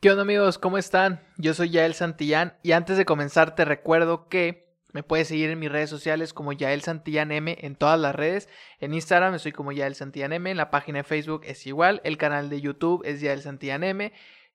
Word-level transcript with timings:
¿Qué 0.00 0.12
onda 0.12 0.22
amigos? 0.22 0.58
¿Cómo 0.58 0.78
están? 0.78 1.20
Yo 1.38 1.54
soy 1.54 1.70
Yael 1.70 1.92
Santillán 1.92 2.54
y 2.62 2.70
antes 2.70 2.96
de 2.96 3.04
comenzar 3.04 3.56
te 3.56 3.64
recuerdo 3.64 4.28
que 4.28 4.72
me 4.92 5.02
puedes 5.02 5.26
seguir 5.26 5.50
en 5.50 5.58
mis 5.58 5.72
redes 5.72 5.90
sociales 5.90 6.32
como 6.32 6.52
Yael 6.52 6.82
Santillán 6.82 7.32
M 7.32 7.58
en 7.62 7.74
todas 7.74 7.98
las 7.98 8.14
redes. 8.14 8.48
En 8.78 8.94
Instagram 8.94 9.34
estoy 9.34 9.50
como 9.50 9.72
Yael 9.72 9.96
Santillán 9.96 10.32
M, 10.32 10.48
en 10.52 10.56
la 10.56 10.70
página 10.70 10.98
de 10.98 11.02
Facebook 11.02 11.40
es 11.46 11.66
igual, 11.66 12.00
el 12.04 12.16
canal 12.16 12.48
de 12.48 12.60
YouTube 12.60 13.02
es 13.04 13.20
Yael 13.20 13.42
Santillán 13.42 13.82
M, 13.82 14.12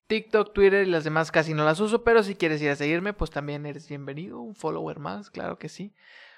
TikTok, 0.08 0.54
Twitter 0.54 0.88
y 0.88 0.90
las 0.90 1.04
demás 1.04 1.30
casi 1.30 1.54
no 1.54 1.66
las 1.66 1.82
uso, 1.82 2.06
pero 2.06 2.24
si 2.24 2.36
quieres 2.36 2.62
ir 2.62 2.70
a 2.70 2.78
seguirme 2.78 3.12
pues 3.12 3.30
también 3.30 3.66
eres 3.66 3.90
bienvenido, 3.90 4.40
un 4.40 4.56
follower 4.56 5.00
más, 5.00 5.30
claro 5.30 5.60
que 5.60 5.68
sí. 5.68 5.94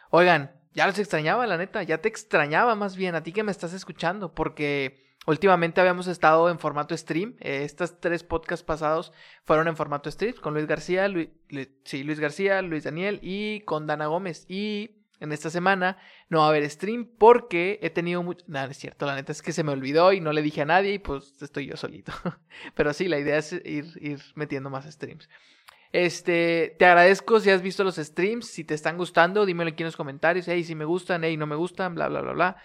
Oigan, 0.09 0.51
ya 0.73 0.87
los 0.87 0.97
extrañaba 0.97 1.45
la 1.45 1.57
neta, 1.57 1.83
ya 1.83 1.99
te 1.99 2.09
extrañaba 2.09 2.73
más 2.73 2.95
bien 2.95 3.13
a 3.13 3.21
ti 3.21 3.33
que 3.33 3.43
me 3.43 3.51
estás 3.51 3.73
escuchando 3.73 4.33
porque... 4.33 5.04
Últimamente 5.25 5.81
habíamos 5.81 6.07
estado 6.07 6.49
en 6.49 6.59
formato 6.59 6.95
stream. 6.95 7.35
Eh, 7.39 7.63
estas 7.63 7.99
tres 7.99 8.23
podcasts 8.23 8.63
pasados 8.63 9.11
fueron 9.43 9.67
en 9.67 9.75
formato 9.75 10.09
stream 10.11 10.35
con 10.35 10.53
Luis 10.53 10.67
García, 10.67 11.07
Luis, 11.07 11.29
sí, 11.83 12.03
Luis 12.03 12.19
García, 12.19 12.61
Luis 12.61 12.83
Daniel 12.83 13.19
y 13.21 13.61
con 13.61 13.87
Dana 13.87 14.05
Gómez. 14.05 14.45
Y 14.47 14.91
en 15.19 15.31
esta 15.31 15.49
semana 15.49 15.97
no 16.29 16.39
va 16.39 16.45
a 16.45 16.49
haber 16.49 16.69
stream 16.69 17.09
porque 17.17 17.79
he 17.81 17.89
tenido 17.89 18.21
mucho... 18.21 18.45
Nada, 18.47 18.69
es 18.69 18.77
cierto, 18.77 19.05
la 19.07 19.15
neta 19.15 19.31
es 19.31 19.41
que 19.41 19.51
se 19.51 19.63
me 19.63 19.71
olvidó 19.71 20.13
y 20.13 20.21
no 20.21 20.31
le 20.31 20.43
dije 20.43 20.61
a 20.61 20.65
nadie 20.65 20.93
y 20.93 20.99
pues 20.99 21.41
estoy 21.41 21.65
yo 21.65 21.75
solito. 21.75 22.13
Pero 22.75 22.93
sí, 22.93 23.07
la 23.07 23.17
idea 23.17 23.37
es 23.37 23.51
ir, 23.51 23.85
ir 23.99 24.21
metiendo 24.35 24.69
más 24.69 24.85
streams. 24.85 25.27
Este, 25.91 26.75
te 26.77 26.85
agradezco 26.85 27.39
si 27.39 27.49
has 27.49 27.61
visto 27.61 27.83
los 27.83 27.95
streams, 27.95 28.47
si 28.47 28.63
te 28.63 28.73
están 28.73 28.97
gustando, 28.97 29.45
dímelo 29.45 29.71
aquí 29.71 29.81
en 29.81 29.87
los 29.87 29.95
comentarios, 29.95 30.47
hey, 30.47 30.63
si 30.63 30.75
me 30.75 30.83
gustan, 30.83 31.23
hey, 31.23 31.37
no 31.37 31.47
me 31.47 31.55
gustan, 31.55 31.95
bla, 31.95 32.09
bla, 32.09 32.21
bla, 32.21 32.33
bla 32.33 32.57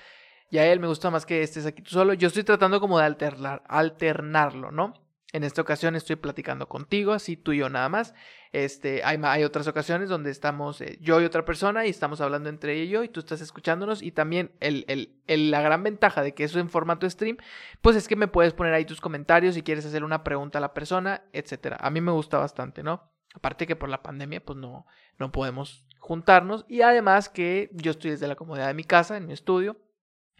y 0.50 0.58
a 0.58 0.66
él 0.66 0.80
me 0.80 0.88
gusta 0.88 1.10
más 1.10 1.24
que 1.24 1.42
estés 1.42 1.64
aquí 1.64 1.80
tú 1.82 1.90
solo. 1.90 2.12
Yo 2.12 2.28
estoy 2.28 2.42
tratando 2.42 2.80
como 2.80 2.98
de 2.98 3.04
alternar, 3.04 3.62
alternarlo, 3.68 4.72
¿no? 4.72 4.94
En 5.32 5.44
esta 5.44 5.62
ocasión 5.62 5.94
estoy 5.94 6.16
platicando 6.16 6.68
contigo, 6.68 7.12
así 7.12 7.36
tú 7.36 7.52
y 7.52 7.58
yo 7.58 7.68
nada 7.68 7.88
más. 7.88 8.14
Este, 8.50 9.04
hay, 9.04 9.16
hay 9.22 9.44
otras 9.44 9.68
ocasiones 9.68 10.08
donde 10.08 10.32
estamos 10.32 10.80
eh, 10.80 10.98
yo 11.00 11.20
y 11.20 11.24
otra 11.24 11.44
persona 11.44 11.86
y 11.86 11.90
estamos 11.90 12.20
hablando 12.20 12.48
entre 12.48 12.74
ella 12.74 12.82
y 12.82 12.88
yo 12.88 13.04
y 13.04 13.08
tú 13.08 13.20
estás 13.20 13.40
escuchándonos. 13.40 14.02
Y 14.02 14.10
también 14.10 14.50
el, 14.58 14.84
el, 14.88 15.50
la 15.52 15.60
gran 15.60 15.84
ventaja 15.84 16.22
de 16.24 16.34
que 16.34 16.42
eso 16.42 16.58
en 16.58 16.68
formato 16.68 17.08
stream, 17.08 17.36
pues 17.80 17.94
es 17.94 18.08
que 18.08 18.16
me 18.16 18.26
puedes 18.26 18.54
poner 18.54 18.74
ahí 18.74 18.84
tus 18.84 19.00
comentarios 19.00 19.54
si 19.54 19.62
quieres 19.62 19.86
hacer 19.86 20.02
una 20.02 20.24
pregunta 20.24 20.58
a 20.58 20.60
la 20.60 20.74
persona, 20.74 21.22
etcétera. 21.32 21.76
A 21.80 21.90
mí 21.90 22.00
me 22.00 22.10
gusta 22.10 22.38
bastante, 22.38 22.82
¿no? 22.82 23.08
Aparte 23.32 23.68
que 23.68 23.76
por 23.76 23.88
la 23.88 24.02
pandemia, 24.02 24.44
pues 24.44 24.58
no, 24.58 24.84
no 25.16 25.30
podemos 25.30 25.86
juntarnos. 26.00 26.64
Y 26.68 26.82
además 26.82 27.28
que 27.28 27.70
yo 27.72 27.92
estoy 27.92 28.10
desde 28.10 28.26
la 28.26 28.34
comodidad 28.34 28.66
de 28.66 28.74
mi 28.74 28.82
casa, 28.82 29.16
en 29.16 29.26
mi 29.26 29.32
estudio 29.32 29.76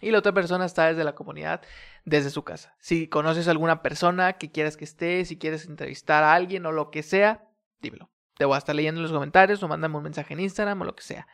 y 0.01 0.11
la 0.11 0.19
otra 0.19 0.33
persona 0.33 0.65
está 0.65 0.87
desde 0.87 1.05
la 1.05 1.15
comunidad, 1.15 1.63
desde 2.05 2.31
su 2.31 2.43
casa. 2.43 2.75
Si 2.79 3.09
conoces 3.09 3.49
a 3.49 3.51
alguna 3.51 3.83
persona 3.83 4.35
que 4.35 4.51
quieras 4.51 4.77
que 4.77 4.85
esté, 4.85 5.25
si 5.25 5.39
quieres 5.39 5.67
entrevistar 5.67 6.23
a 6.25 6.35
alguien 6.35 6.67
o 6.67 6.73
lo 6.73 6.91
que 6.91 7.03
sea, 7.03 7.49
dímelo. 7.81 8.11
Te 8.37 8.47
voy 8.47 8.55
a 8.55 8.59
estar 8.59 8.75
leyendo 8.75 9.01
en 9.01 9.03
los 9.03 9.13
comentarios 9.13 9.63
o 9.63 9.69
mándame 9.69 9.97
un 9.97 10.03
mensaje 10.03 10.33
en 10.33 10.41
Instagram 10.41 10.81
o 10.81 10.85
lo 10.85 10.97
que 10.97 11.03
sea. 11.03 11.27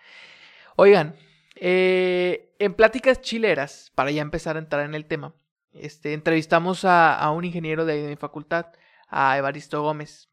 Oigan, 0.75 1.15
eh, 1.55 2.55
en 2.59 2.75
pláticas 2.75 3.21
chileras, 3.21 3.93
para 3.95 4.11
ya 4.11 4.23
empezar 4.23 4.57
a 4.57 4.59
entrar 4.59 4.85
en 4.85 4.95
el 4.95 5.07
tema, 5.07 5.35
este, 5.73 6.13
entrevistamos 6.13 6.85
a, 6.85 7.31
un 7.31 7.45
ingeniero 7.45 7.85
de 7.85 8.09
mi 8.09 8.17
facultad, 8.17 8.67
a 9.09 9.39
Evaristo 9.39 9.83
Gómez. 9.83 10.31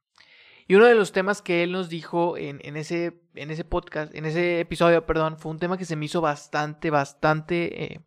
Y 0.68 0.76
uno 0.76 0.86
de 0.86 0.96
los 0.96 1.12
temas 1.12 1.42
que 1.42 1.64
él 1.64 1.74
nos 1.74 1.90
dijo 1.90 2.38
en, 2.38 2.60
ese, 2.78 3.22
en 3.36 3.52
ese 3.52 3.66
podcast, 3.66 4.14
en 4.16 4.26
ese 4.26 4.62
episodio, 4.62 5.06
perdón, 5.06 5.38
fue 5.38 5.52
un 5.52 5.60
tema 5.60 5.78
que 5.78 5.86
se 5.86 5.96
me 5.96 6.06
hizo 6.06 6.22
bastante, 6.22 6.90
bastante 6.90 7.84
eh, 7.84 8.00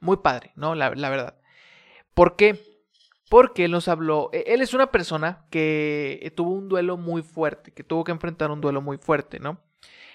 muy 0.00 0.18
padre, 0.18 0.52
¿no? 0.56 0.74
La, 0.74 0.90
verdad. 0.90 1.36
¿Por 2.14 2.36
qué? 2.36 2.60
Porque 3.28 3.64
él 3.64 3.72
nos 3.72 3.88
habló, 3.88 4.30
e, 4.32 4.44
él 4.48 4.60
es 4.60 4.74
una 4.74 4.90
persona 4.90 5.46
que 5.50 6.32
tuvo 6.36 6.50
un 6.52 6.68
duelo 6.68 6.96
muy 6.96 7.22
fuerte, 7.22 7.72
que 7.72 7.84
tuvo 7.84 8.04
que 8.04 8.12
enfrentar 8.12 8.50
un 8.50 8.60
duelo 8.60 8.80
muy 8.80 8.98
fuerte, 8.98 9.40
¿no? 9.40 9.60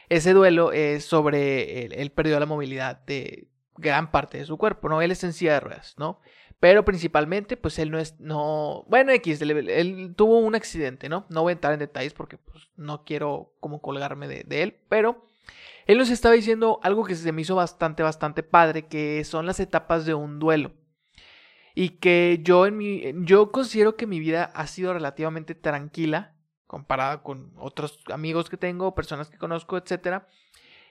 Ese 0.09 0.33
duelo 0.33 0.73
es 0.73 1.05
sobre, 1.05 1.85
él, 1.85 2.11
perdió 2.11 2.39
la 2.39 2.45
movilidad 2.45 3.01
de 3.06 3.47
gran 3.78 4.11
parte 4.11 4.38
de 4.38 4.45
su 4.45 4.57
cuerpo, 4.57 4.89
¿no? 4.89 5.01
Él 5.01 5.11
es 5.11 5.23
en 5.23 5.33
silla 5.33 5.53
de 5.53 5.59
ruedas, 5.61 5.95
¿no? 5.97 6.19
Pero 6.59 6.85
principalmente, 6.85 7.57
pues 7.57 7.79
él 7.79 7.91
no 7.91 7.97
es, 7.97 8.19
no, 8.19 8.83
bueno, 8.88 9.11
X, 9.13 9.41
él, 9.41 10.13
tuvo 10.16 10.39
un 10.39 10.53
accidente, 10.53 11.09
¿no? 11.09 11.25
No 11.29 11.44
voy 11.44 11.51
a 11.51 11.53
entrar 11.53 11.73
en 11.73 11.79
detalles 11.79 12.13
porque 12.13 12.38
pues, 12.38 12.67
no 12.75 13.03
quiero 13.06 13.53
como 13.59 13.81
colgarme 13.81 14.27
de, 14.27 14.44
de 14.44 14.63
él, 14.63 14.75
pero 14.89 15.25
él 15.86 15.97
nos 15.97 16.09
estaba 16.09 16.36
diciendo 16.36 16.80
algo 16.84 17.03
que 17.03 17.16
se 17.16 17.31
me 17.31 17.42
hizo 17.42 17.56
bastante, 17.56 18.03
bastante 18.03 18.44
padre, 18.44 18.88
que 18.88 19.24
son 19.24 19.46
las 19.46 19.59
etapas 19.59 20.06
de 20.06 20.14
un 20.14 20.40
duelo. 20.40 20.74
Y 21.74 21.90
que 22.00 22.40
yo 22.44 22.66
en 22.66 22.78
mi. 22.78 23.14
Yo 23.25 23.52
considero 23.52 23.96
que 23.96 24.08
mi 24.08 24.19
vida 24.19 24.52
ha 24.53 24.68
sido 24.68 24.94
relativamente 24.94 25.56
tranquila. 25.56 26.36
Comparada 26.68 27.22
con 27.24 27.53
otros 27.58 28.00
amigos 28.12 28.50
que 28.50 28.58
tengo, 28.58 28.96
personas 28.96 29.30
que 29.30 29.38
conozco, 29.38 29.78
etc. 29.78 30.24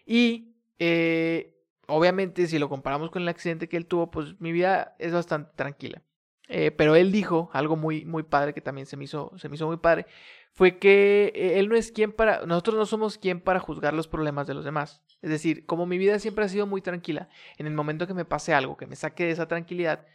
Y 0.04 0.56
eh, 0.78 1.58
obviamente, 1.86 2.46
si 2.46 2.58
lo 2.58 2.68
comparamos 2.68 3.10
con 3.10 3.22
el 3.22 3.28
accidente 3.28 3.68
que 3.68 3.76
él 3.76 3.86
tuvo, 3.86 4.10
pues 4.10 4.38
mi 4.40 4.52
vida 4.52 4.94
es 4.98 5.12
bastante 5.12 5.52
tranquila. 5.56 6.02
Eh, 6.48 6.72
pero 6.72 6.96
él 6.96 7.12
dijo 7.12 7.48
algo 7.52 7.76
muy, 7.76 8.04
muy 8.04 8.24
padre 8.24 8.52
que 8.52 8.60
también 8.60 8.86
se 8.86 8.96
me 8.96 9.04
hizo, 9.04 9.32
se 9.36 9.48
me 9.48 9.54
hizo 9.54 9.68
muy 9.68 9.76
padre 9.76 10.06
fue 10.52 10.78
que 10.78 11.32
eh, 11.34 11.58
él 11.58 11.68
no 11.68 11.76
es 11.76 11.92
quien 11.92 12.12
para, 12.12 12.44
nosotros 12.46 12.76
no 12.76 12.86
somos 12.86 13.18
quien 13.18 13.40
para 13.40 13.60
juzgar 13.60 13.94
los 13.94 14.08
problemas 14.08 14.46
de 14.46 14.54
los 14.54 14.64
demás. 14.64 15.02
Es 15.22 15.30
decir, 15.30 15.66
como 15.66 15.86
mi 15.86 15.98
vida 15.98 16.18
siempre 16.18 16.44
ha 16.44 16.48
sido 16.48 16.66
muy 16.66 16.82
tranquila, 16.82 17.28
en 17.56 17.66
el 17.66 17.74
momento 17.74 18.06
que 18.06 18.14
me 18.14 18.24
pase 18.24 18.54
algo, 18.54 18.76
que 18.76 18.86
me 18.86 18.96
saque 18.96 19.24
de 19.24 19.30
esa 19.30 19.48
tranquilidad, 19.48 20.06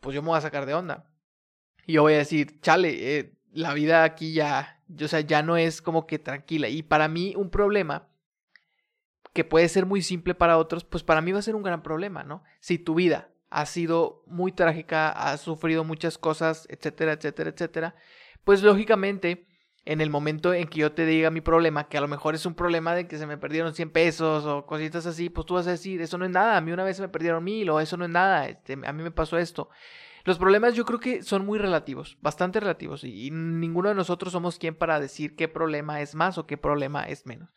pues 0.00 0.14
yo 0.14 0.22
me 0.22 0.28
voy 0.28 0.38
a 0.38 0.42
sacar 0.42 0.66
de 0.66 0.74
onda. 0.74 1.10
Y 1.86 1.94
yo 1.94 2.02
voy 2.02 2.14
a 2.14 2.18
decir, 2.18 2.60
chale, 2.60 3.18
eh, 3.18 3.32
la 3.52 3.74
vida 3.74 4.04
aquí 4.04 4.32
ya, 4.32 4.80
o 5.02 5.08
sea, 5.08 5.20
ya 5.20 5.42
no 5.42 5.56
es 5.56 5.82
como 5.82 6.06
que 6.06 6.18
tranquila. 6.18 6.68
Y 6.68 6.82
para 6.82 7.08
mí 7.08 7.34
un 7.36 7.50
problema 7.50 8.08
que 9.32 9.44
puede 9.44 9.68
ser 9.68 9.86
muy 9.86 10.02
simple 10.02 10.34
para 10.34 10.58
otros, 10.58 10.84
pues 10.84 11.02
para 11.02 11.20
mí 11.20 11.32
va 11.32 11.38
a 11.38 11.42
ser 11.42 11.54
un 11.54 11.62
gran 11.62 11.82
problema, 11.82 12.24
¿no? 12.24 12.42
Si 12.60 12.78
tu 12.78 12.94
vida 12.94 13.30
ha 13.48 13.66
sido 13.66 14.22
muy 14.26 14.52
trágica, 14.52 15.10
has 15.10 15.40
sufrido 15.40 15.84
muchas 15.84 16.18
cosas, 16.18 16.66
etcétera, 16.70 17.12
etcétera, 17.12 17.50
etcétera, 17.50 17.94
pues 18.44 18.62
lógicamente 18.62 19.46
en 19.84 20.00
el 20.00 20.10
momento 20.10 20.52
en 20.52 20.68
que 20.68 20.80
yo 20.80 20.92
te 20.92 21.06
diga 21.06 21.30
mi 21.30 21.40
problema, 21.40 21.88
que 21.88 21.96
a 21.96 22.00
lo 22.00 22.08
mejor 22.08 22.34
es 22.34 22.44
un 22.44 22.54
problema 22.54 22.94
de 22.94 23.08
que 23.08 23.18
se 23.18 23.26
me 23.26 23.38
perdieron 23.38 23.74
100 23.74 23.90
pesos 23.90 24.44
o 24.44 24.66
cositas 24.66 25.06
así, 25.06 25.30
pues 25.30 25.46
tú 25.46 25.54
vas 25.54 25.66
a 25.66 25.72
decir, 25.72 26.02
eso 26.02 26.18
no 26.18 26.24
es 26.24 26.30
nada, 26.30 26.56
a 26.56 26.60
mí 26.60 26.70
una 26.72 26.84
vez 26.84 26.96
se 26.96 27.02
me 27.02 27.08
perdieron 27.08 27.42
mil 27.42 27.68
o 27.70 27.80
eso 27.80 27.96
no 27.96 28.04
es 28.04 28.10
nada, 28.10 28.48
este, 28.48 28.74
a 28.84 28.92
mí 28.92 29.02
me 29.02 29.10
pasó 29.10 29.38
esto. 29.38 29.70
Los 30.24 30.38
problemas 30.38 30.74
yo 30.74 30.84
creo 30.84 31.00
que 31.00 31.22
son 31.22 31.46
muy 31.46 31.58
relativos, 31.58 32.18
bastante 32.20 32.60
relativos, 32.60 33.04
y, 33.04 33.30
ninguno 33.30 33.88
de 33.88 33.94
nosotros 33.94 34.32
somos 34.32 34.58
quien 34.58 34.74
para 34.74 35.00
decir 35.00 35.34
qué 35.34 35.48
problema 35.48 36.02
es 36.02 36.14
más 36.14 36.36
o 36.36 36.46
qué 36.46 36.58
problema 36.58 37.04
es 37.04 37.24
menos. 37.24 37.48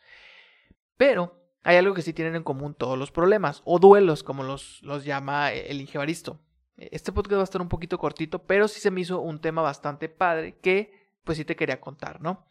Pero 0.96 1.38
hay 1.62 1.76
algo 1.76 1.92
que 1.92 2.02
sí 2.02 2.14
tienen 2.14 2.36
en 2.36 2.42
común 2.42 2.74
todos 2.74 2.98
los 2.98 3.10
problemas, 3.10 3.60
o 3.66 3.78
duelos, 3.78 4.22
como 4.22 4.44
los, 4.44 4.82
los 4.82 5.04
llama 5.04 5.52
el 5.52 5.80
Ingebaristo. 5.80 6.40
Este 6.76 7.12
podcast 7.12 7.36
va 7.36 7.40
a 7.42 7.44
estar 7.44 7.60
un 7.60 7.68
poquito 7.68 7.98
cortito, 7.98 8.40
pero 8.40 8.66
sí 8.66 8.80
se 8.80 8.90
me 8.90 9.02
hizo 9.02 9.20
un 9.20 9.40
tema 9.40 9.60
bastante 9.60 10.08
padre 10.08 10.58
que 10.60 11.03
pues 11.24 11.38
sí 11.38 11.44
te 11.44 11.56
quería 11.56 11.80
contar, 11.80 12.20
¿no? 12.20 12.46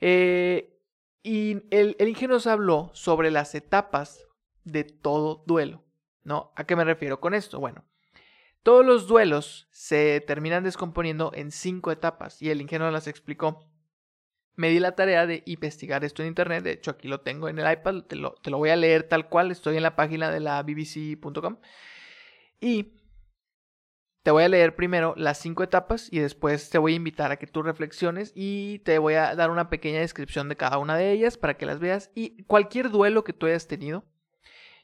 Eh, 0.00 0.78
y 1.22 1.62
el, 1.70 1.96
el 1.98 2.08
ingeniero 2.08 2.34
nos 2.34 2.46
habló 2.46 2.90
sobre 2.94 3.30
las 3.30 3.54
etapas 3.54 4.26
de 4.64 4.84
todo 4.84 5.44
duelo, 5.46 5.84
¿no? 6.24 6.52
¿A 6.56 6.64
qué 6.64 6.76
me 6.76 6.84
refiero 6.84 7.20
con 7.20 7.34
esto? 7.34 7.60
Bueno, 7.60 7.84
todos 8.62 8.84
los 8.84 9.06
duelos 9.06 9.68
se 9.70 10.20
terminan 10.20 10.64
descomponiendo 10.64 11.32
en 11.34 11.50
cinco 11.50 11.92
etapas 11.92 12.42
y 12.42 12.50
el 12.50 12.60
ingeniero 12.60 12.90
las 12.90 13.06
explicó. 13.06 13.66
Me 14.56 14.68
di 14.68 14.80
la 14.80 14.94
tarea 14.94 15.26
de 15.26 15.42
investigar 15.46 16.04
esto 16.04 16.22
en 16.22 16.28
internet, 16.28 16.64
de 16.64 16.72
hecho 16.72 16.90
aquí 16.90 17.08
lo 17.08 17.20
tengo 17.20 17.48
en 17.48 17.58
el 17.58 17.72
iPad, 17.72 18.02
te 18.02 18.16
lo, 18.16 18.34
te 18.42 18.50
lo 18.50 18.58
voy 18.58 18.70
a 18.70 18.76
leer 18.76 19.04
tal 19.04 19.28
cual, 19.28 19.50
estoy 19.50 19.76
en 19.76 19.82
la 19.82 19.96
página 19.96 20.30
de 20.30 20.40
la 20.40 20.62
bbc.com. 20.62 21.58
Y 22.60 22.99
te 24.22 24.30
voy 24.30 24.42
a 24.42 24.48
leer 24.48 24.74
primero 24.74 25.14
las 25.16 25.38
cinco 25.38 25.62
etapas 25.62 26.08
y 26.10 26.18
después 26.18 26.68
te 26.68 26.78
voy 26.78 26.92
a 26.92 26.96
invitar 26.96 27.32
a 27.32 27.36
que 27.36 27.46
tú 27.46 27.62
reflexiones 27.62 28.32
y 28.34 28.80
te 28.80 28.98
voy 28.98 29.14
a 29.14 29.34
dar 29.34 29.50
una 29.50 29.70
pequeña 29.70 30.00
descripción 30.00 30.48
de 30.48 30.56
cada 30.56 30.78
una 30.78 30.96
de 30.96 31.10
ellas 31.12 31.38
para 31.38 31.56
que 31.56 31.66
las 31.66 31.78
veas. 31.78 32.10
Y 32.14 32.42
cualquier 32.44 32.90
duelo 32.90 33.24
que 33.24 33.32
tú 33.32 33.46
hayas 33.46 33.66
tenido, 33.66 34.04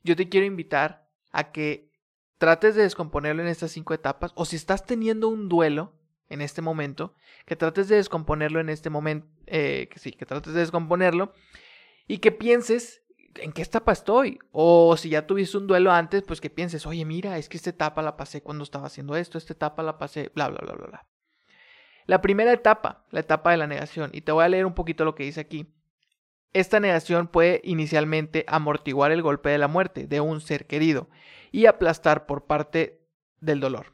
yo 0.02 0.16
te 0.16 0.28
quiero 0.28 0.46
invitar 0.46 1.06
a 1.32 1.52
que 1.52 1.90
trates 2.38 2.75
de 2.75 2.82
descomponerlo 2.82 3.43
en 3.43 3.49
estas 3.49 3.72
cinco 3.72 3.93
etapas 3.93 4.32
o 4.37 4.44
si 4.44 4.56
estás 4.56 4.87
teniendo 4.87 5.28
un 5.28 5.49
duelo 5.49 5.93
en 6.28 6.40
este 6.40 6.62
momento, 6.62 7.14
que 7.44 7.56
trates 7.56 7.88
de 7.88 7.96
descomponerlo 7.96 8.58
en 8.61 8.69
este 8.69 8.90
momento, 8.90 9.28
eh, 9.46 9.88
que 9.93 9.99
sí, 9.99 10.12
que 10.12 10.26
trates 10.26 10.55
de 10.55 10.61
descomponerlo 10.61 11.32
y 12.08 12.19
que 12.19 12.32
pienses 12.32 13.02
¿en 13.41 13.53
qué 13.53 13.62
etapa 13.62 13.93
estoy? 13.93 14.38
O 14.53 14.97
si 14.97 15.11
ya 15.11 15.27
tuviste 15.27 15.56
un 15.56 15.67
duelo 15.67 15.93
antes, 15.93 16.23
pues 16.23 16.41
que 16.41 16.50
pienses, 16.50 16.87
oye, 16.87 17.05
mira, 17.05 17.38
es 17.38 17.49
que 17.49 17.56
esta 17.56 17.71
etapa 17.71 18.03
la 18.03 18.17
pasé 18.17 18.43
cuando 18.43 18.65
estaba 18.65 18.87
haciendo 18.87 19.17
esto, 19.17 19.38
esta 19.38 19.53
etapa 19.53 19.83
la 19.83 19.99
pasé, 19.99 20.31
bla, 20.35 20.49
bla, 20.49 20.59
bla, 20.62 20.73
bla, 20.75 20.87
bla. 20.87 21.06
La 22.06 22.23
primera 22.23 22.53
etapa, 22.53 23.05
la 23.11 23.21
etapa 23.21 23.50
de 23.50 23.56
la 23.56 23.67
negación, 23.67 24.11
y 24.12 24.21
te 24.21 24.33
voy 24.33 24.44
a 24.44 24.49
leer 24.49 24.67
un 24.67 24.75
poquito 24.75 25.05
lo 25.05 25.15
que 25.15 25.25
dice 25.25 25.41
aquí. 25.41 25.75
Esta 26.53 26.81
negación 26.81 27.29
puede 27.29 27.61
inicialmente 27.65 28.44
amortiguar 28.49 29.12
el 29.12 29.23
golpe 29.23 29.50
de 29.50 29.59
la 29.59 29.69
muerte 29.69 30.06
de 30.06 30.21
un 30.21 30.41
ser 30.41 30.67
querido 30.67 31.09
y 31.53 31.67
aplastar 31.67 32.27
por 32.27 32.47
parte 32.47 33.05
del 33.41 33.61
dolor. 33.61 33.93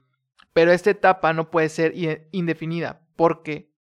Pero 0.53 0.71
esta 0.73 0.91
etapa 0.91 1.33
no 1.33 1.51
puede 1.51 1.69
ser 1.71 1.95
indefinida 2.31 3.01
porque 3.17 3.73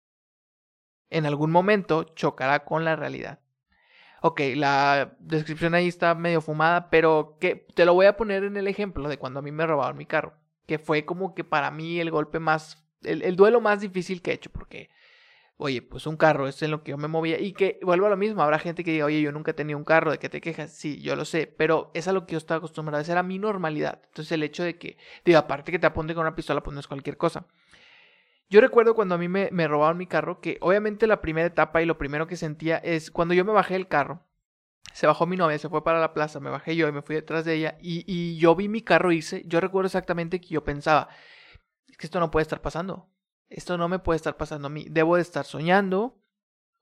en 1.10 1.26
algún 1.26 1.50
momento 1.50 2.04
chocará 2.14 2.64
con 2.64 2.84
la 2.84 2.96
realidad. 2.96 3.41
Ok, 4.24 4.40
la 4.54 5.16
descripción 5.18 5.74
ahí 5.74 5.88
está 5.88 6.14
medio 6.14 6.40
fumada, 6.40 6.90
pero 6.90 7.36
que 7.40 7.66
te 7.74 7.84
lo 7.84 7.94
voy 7.94 8.06
a 8.06 8.16
poner 8.16 8.44
en 8.44 8.56
el 8.56 8.68
ejemplo 8.68 9.08
de 9.08 9.18
cuando 9.18 9.40
a 9.40 9.42
mí 9.42 9.50
me 9.50 9.66
robaron 9.66 9.98
mi 9.98 10.06
carro, 10.06 10.34
que 10.66 10.78
fue 10.78 11.04
como 11.04 11.34
que 11.34 11.42
para 11.42 11.72
mí 11.72 11.98
el 11.98 12.12
golpe 12.12 12.38
más, 12.38 12.84
el, 13.02 13.22
el 13.22 13.34
duelo 13.34 13.60
más 13.60 13.80
difícil 13.80 14.22
que 14.22 14.30
he 14.30 14.34
hecho, 14.34 14.50
porque 14.50 14.90
oye, 15.56 15.82
pues 15.82 16.06
un 16.06 16.16
carro 16.16 16.48
es 16.48 16.62
en 16.62 16.70
lo 16.70 16.82
que 16.82 16.90
yo 16.90 16.98
me 16.98 17.08
movía. 17.08 17.40
Y 17.40 17.52
que 17.52 17.80
vuelvo 17.82 18.06
a 18.06 18.10
lo 18.10 18.16
mismo, 18.16 18.42
habrá 18.42 18.58
gente 18.58 18.84
que 18.84 18.92
diga, 18.92 19.06
oye, 19.06 19.20
yo 19.20 19.32
nunca 19.32 19.52
he 19.52 19.54
tenido 19.54 19.78
un 19.78 19.84
carro, 19.84 20.10
¿de 20.12 20.18
qué 20.18 20.28
te 20.28 20.40
quejas? 20.40 20.72
Sí, 20.72 21.00
yo 21.00 21.16
lo 21.16 21.24
sé, 21.24 21.46
pero 21.46 21.90
es 21.94 22.08
a 22.08 22.12
lo 22.12 22.26
que 22.26 22.32
yo 22.32 22.38
estaba 22.38 22.58
acostumbrado, 22.58 23.02
esa 23.02 23.12
era 23.12 23.22
mi 23.22 23.38
normalidad. 23.38 24.02
Entonces 24.06 24.32
el 24.32 24.42
hecho 24.42 24.62
de 24.64 24.78
que, 24.78 24.98
digo, 25.24 25.38
aparte 25.38 25.72
que 25.72 25.78
te 25.78 25.86
apunte 25.86 26.14
con 26.14 26.22
una 26.22 26.34
pistola, 26.36 26.62
pues 26.62 26.86
cualquier 26.86 27.16
cosa. 27.16 27.46
Yo 28.52 28.60
recuerdo 28.60 28.94
cuando 28.94 29.14
a 29.14 29.18
mí 29.18 29.28
me, 29.28 29.48
robaron 29.66 29.96
mi 29.96 30.06
carro, 30.06 30.42
que 30.42 30.58
obviamente 30.60 31.06
la 31.06 31.22
primera 31.22 31.46
etapa 31.46 31.80
y 31.80 31.86
lo 31.86 31.96
primero 31.96 32.26
que 32.26 32.36
sentía 32.36 32.76
es 32.76 33.10
cuando 33.10 33.32
yo 33.32 33.46
me 33.46 33.52
bajé 33.52 33.72
del 33.72 33.88
carro, 33.88 34.26
se 34.92 35.06
bajó 35.06 35.24
mi 35.24 35.38
novia, 35.38 35.58
se 35.58 35.70
fue 35.70 35.82
para 35.82 36.00
la 36.00 36.12
plaza, 36.12 36.38
me 36.38 36.50
bajé 36.50 36.76
yo 36.76 36.86
y 36.86 36.92
me 36.92 37.00
fui 37.00 37.14
detrás 37.14 37.46
de 37.46 37.54
ella 37.54 37.78
y, 37.80 38.36
yo 38.36 38.54
vi 38.54 38.68
mi 38.68 38.82
carro 38.82 39.10
hice, 39.10 39.42
yo 39.46 39.58
recuerdo 39.58 39.86
exactamente 39.86 40.38
que 40.38 40.48
yo 40.48 40.64
pensaba, 40.64 41.08
es 41.88 41.96
que 41.96 42.06
esto 42.06 42.20
no 42.20 42.30
puede 42.30 42.42
estar 42.42 42.60
pasando 42.60 43.08
esto 43.48 43.78
no 43.78 43.88
me 43.88 43.98
puede 43.98 44.16
estar 44.16 44.36
pasando 44.36 44.66
a 44.66 44.70
mí, 44.70 44.84
debo 44.90 45.16
de 45.16 45.22
estar 45.22 45.46
soñando, 45.46 46.18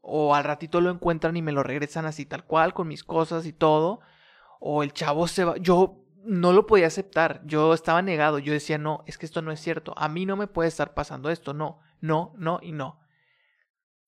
o 0.00 0.34
al 0.34 0.42
ratito 0.42 0.80
lo 0.80 0.90
encuentran 0.90 1.36
y 1.36 1.42
me 1.42 1.52
lo 1.52 1.62
regresan 1.62 2.04
así 2.04 2.26
tal 2.26 2.44
cual, 2.46 2.74
con 2.74 2.88
mis 2.88 3.04
cosas 3.04 3.46
y 3.46 3.52
todo, 3.52 4.00
o 4.58 4.82
el 4.82 4.92
chavo 4.92 5.28
se 5.28 5.44
va, 5.44 5.56
yo 5.58 5.99
no 6.24 6.52
lo 6.52 6.66
podía 6.66 6.86
aceptar, 6.86 7.40
yo 7.44 7.72
estaba 7.74 8.02
negado, 8.02 8.38
yo 8.38 8.52
decía, 8.52 8.78
no, 8.78 9.04
es 9.06 9.18
que 9.18 9.26
esto 9.26 9.42
no 9.42 9.52
es 9.52 9.60
cierto, 9.60 9.94
a 9.96 10.08
mí 10.08 10.26
no 10.26 10.36
me 10.36 10.46
puede 10.46 10.68
estar 10.68 10.94
pasando 10.94 11.30
esto, 11.30 11.54
no, 11.54 11.80
no, 12.00 12.32
no 12.36 12.60
y 12.62 12.72
no. 12.72 13.00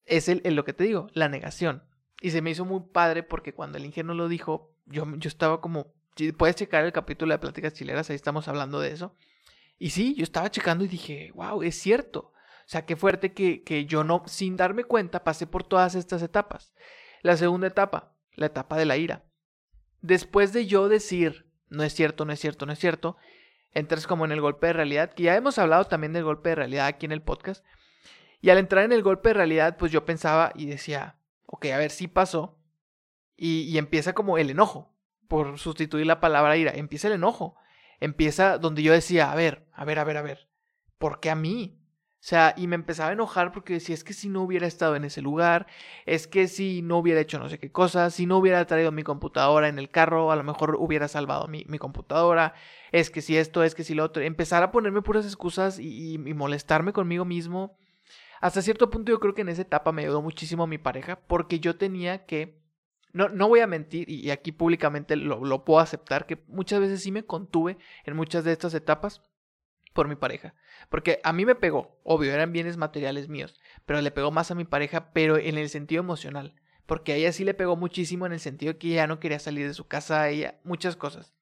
Es 0.05 0.29
el, 0.29 0.43
lo 0.45 0.65
que 0.65 0.73
te 0.73 0.85
digo, 0.85 1.09
la 1.15 1.29
negación. 1.29 1.85
Y 2.21 2.31
se 2.31 2.43
me 2.43 2.51
hizo 2.51 2.65
muy 2.65 2.83
padre 2.93 3.23
porque 3.23 3.55
cuando 3.55 3.79
el 3.79 3.85
ingeniero 3.85 4.15
lo 4.15 4.29
dijo, 4.29 4.75
yo, 4.87 5.07
yo 5.17 5.29
estaba 5.29 5.61
como, 5.61 5.95
puedes 6.37 6.57
checar 6.57 6.85
el 6.85 6.93
capítulo 6.93 7.33
de 7.33 7.39
Pláticas 7.39 7.75
Chileras, 7.75 8.11
ahí 8.11 8.17
estamos 8.17 8.49
hablando 8.49 8.81
de 8.81 8.93
eso. 8.93 9.17
Y 9.79 9.91
sí, 9.91 10.15
yo 10.15 10.23
estaba 10.23 10.51
checando 10.51 10.85
y 10.85 10.89
dije, 10.89 11.33
wow, 11.35 11.63
es 11.63 11.77
cierto. 11.77 12.33
O 12.65 12.69
sea, 12.73 12.87
qué 12.87 12.95
fuerte 12.95 13.33
que, 13.33 13.65
que 13.65 13.87
yo 13.87 14.05
no, 14.05 14.23
sin 14.27 14.57
darme 14.57 14.85
cuenta, 14.85 15.25
pasé 15.25 15.47
por 15.47 15.65
todas 15.65 15.95
estas 15.95 16.23
etapas. 16.23 16.73
La 17.23 17.37
segunda 17.37 17.67
etapa, 17.67 18.15
la 18.35 18.47
etapa 18.47 18.77
de 18.77 18.87
la 18.87 18.97
ira. 18.97 19.25
Después 20.01 20.53
de 20.53 20.67
yo 20.67 20.89
decir, 20.89 21.52
no 21.73 21.83
es 21.83 21.95
cierto, 21.95 22.25
no 22.25 22.33
es 22.33 22.41
cierto, 22.41 22.67
no 22.67 22.73
es 22.73 22.79
cierto, 22.79 23.17
entras 23.73 24.07
como 24.07 24.25
en 24.25 24.33
el 24.33 24.41
golpe 24.41 24.69
de 24.69 24.73
realidad, 24.75 25.13
que 25.13 25.25
ya 25.25 25.37
hemos 25.37 25.59
hablado 25.59 25.87
también 25.87 26.13
del 26.13 26.25
golpe 26.25 26.51
de 26.51 26.55
realidad 26.57 26.87
aquí 26.87 27.07
en 27.07 27.13
el 27.13 27.23
podcast. 27.23 27.65
Y 28.41 28.51
al 28.51 28.59
entrar 28.59 28.85
en 28.85 28.93
el 28.93 29.03
golpe 29.03 29.31
de 29.31 29.35
realidad, 29.35 29.77
pues 29.77 29.91
yo 29.93 30.05
pensaba 30.05 30.53
y 30.55 30.67
decía, 30.67 31.17
ok, 31.47 31.67
a 31.67 31.79
ver 31.79 31.91
si 31.91 32.09
pasó. 32.09 32.59
Y, 33.37 33.63
y, 33.63 33.79
empieza 33.79 34.13
como 34.13 34.39
el 34.39 34.51
enojo, 34.51 34.95
por 35.27 35.59
sustituir 35.59 36.07
la 36.07 36.21
palabra 36.21 36.57
ira, 36.57 36.73
empieza 36.75 37.09
el 37.09 37.15
enojo. 37.15 37.57
Empieza 37.99 38.59
donde 38.59 38.83
yo 38.83 38.93
decía, 38.93 39.33
a 39.33 39.35
ver, 39.35 39.67
a 39.73 39.85
ver, 39.85 39.99
a 39.99 40.05
ver, 40.05 40.17
a 40.17 40.23
ver, 40.23 40.49
¿por 40.99 41.21
qué 41.21 41.31
a 41.31 41.35
mí? 41.35 41.82
O 42.23 42.25
sea, 42.25 42.55
y 42.57 42.69
me 42.69 42.77
empezaba 42.77 43.11
a 43.11 43.15
enojar 43.15 43.51
porque 43.51 43.73
decía, 43.73 43.97
es 43.97 44.05
que 44.05 44.13
si 44.13 44.29
no 44.29 44.43
hubiera 44.43 44.65
estado 44.69 44.95
en 44.95 45.05
ese 45.05 45.21
lugar, 45.21 45.67
es 46.07 46.29
que 46.29 46.47
si 46.47 46.81
no 46.81 46.99
hubiera 46.99 47.21
hecho 47.21 47.41
no 47.41 47.49
sé 47.49 47.59
qué 47.59 47.73
cosa, 47.73 48.11
si 48.11 48.27
no 48.27 48.39
hubiera 48.39 48.65
traído 48.65 48.93
mi 48.93 49.03
computadora 49.03 49.67
en 49.67 49.77
el 49.81 49.91
carro, 49.91 50.31
a 50.31 50.37
lo 50.37 50.45
mejor 50.45 50.77
hubiera 50.79 51.09
salvado 51.09 51.49
mi, 51.49 51.65
mi 51.67 51.79
computadora, 51.79 52.55
es 52.93 53.11
que 53.11 53.23
si 53.23 53.37
esto, 53.37 53.65
es 53.65 53.75
que 53.75 53.83
si 53.83 53.95
lo 53.95 54.05
otro, 54.05 54.23
empezar 54.23 54.63
a 54.63 54.71
ponerme 54.71 55.03
puras 55.03 55.27
excusas 55.27 55.81
y, 55.81 56.15
y, 56.15 56.35
molestarme 56.35 56.93
conmigo 56.93 57.25
mismo. 57.25 57.77
Hasta 58.41 58.63
cierto 58.63 58.89
punto 58.89 59.11
yo 59.11 59.19
creo 59.19 59.35
que 59.35 59.43
en 59.43 59.49
esa 59.49 59.63
etapa 59.63 59.91
me 59.91 60.03
ayudó 60.03 60.23
muchísimo 60.23 60.69
mi 60.69 60.79
pareja 60.79 61.19
porque 61.27 61.59
yo 61.59 61.77
tenía 61.77 62.25
que, 62.25 62.63
no, 63.13 63.31
no 63.31 63.49
voy 63.49 63.61
a 63.61 63.67
mentir 63.67 64.09
y, 64.09 64.31
aquí 64.31 64.53
públicamente 64.53 65.17
lo, 65.17 65.45
lo 65.45 65.65
puedo 65.65 65.81
aceptar, 65.81 66.27
que 66.27 66.39
muchas 66.47 66.79
veces 66.79 67.03
sí 67.03 67.11
me 67.11 67.25
contuve 67.25 67.79
en 68.05 68.15
muchas 68.15 68.45
de 68.45 68.53
estas 68.53 68.75
etapas 68.75 69.23
por 69.93 70.09
mi 70.09 70.17
pareja. 70.17 70.55
Porque 70.89 71.21
a 71.25 71.33
mí 71.33 71.45
me 71.45 71.55
pegó, 71.55 72.01
obvio, 72.05 72.33
eran 72.33 72.53
bienes 72.53 72.77
materiales 72.77 73.29
míos, 73.29 73.59
pero 73.87 74.01
le 74.01 74.11
pegó 74.11 74.31
más 74.31 74.51
a 74.51 74.55
mi 74.55 74.65
pareja, 74.65 75.13
pero 75.13 75.37
en 75.37 75.59
el 75.59 75.69
sentido 75.69 76.01
emocional. 76.01 76.55
Porque 76.87 77.13
a 77.13 77.17
ella 77.17 77.33
sí 77.33 77.45
le 77.45 77.55
pegó 77.55 77.77
muchísimo 77.77 78.27
en 78.27 78.33
el 78.33 78.41
sentido 78.41 78.79
que 78.79 78.89
ella 78.89 79.07
no 79.07 79.21
quería 79.21 79.39
salir 79.39 79.67
de 79.67 79.75
su 79.75 79.87
casa, 79.87 80.29
ella, 80.29 80.59
muchas 80.65 80.97
cosas. 80.97 81.35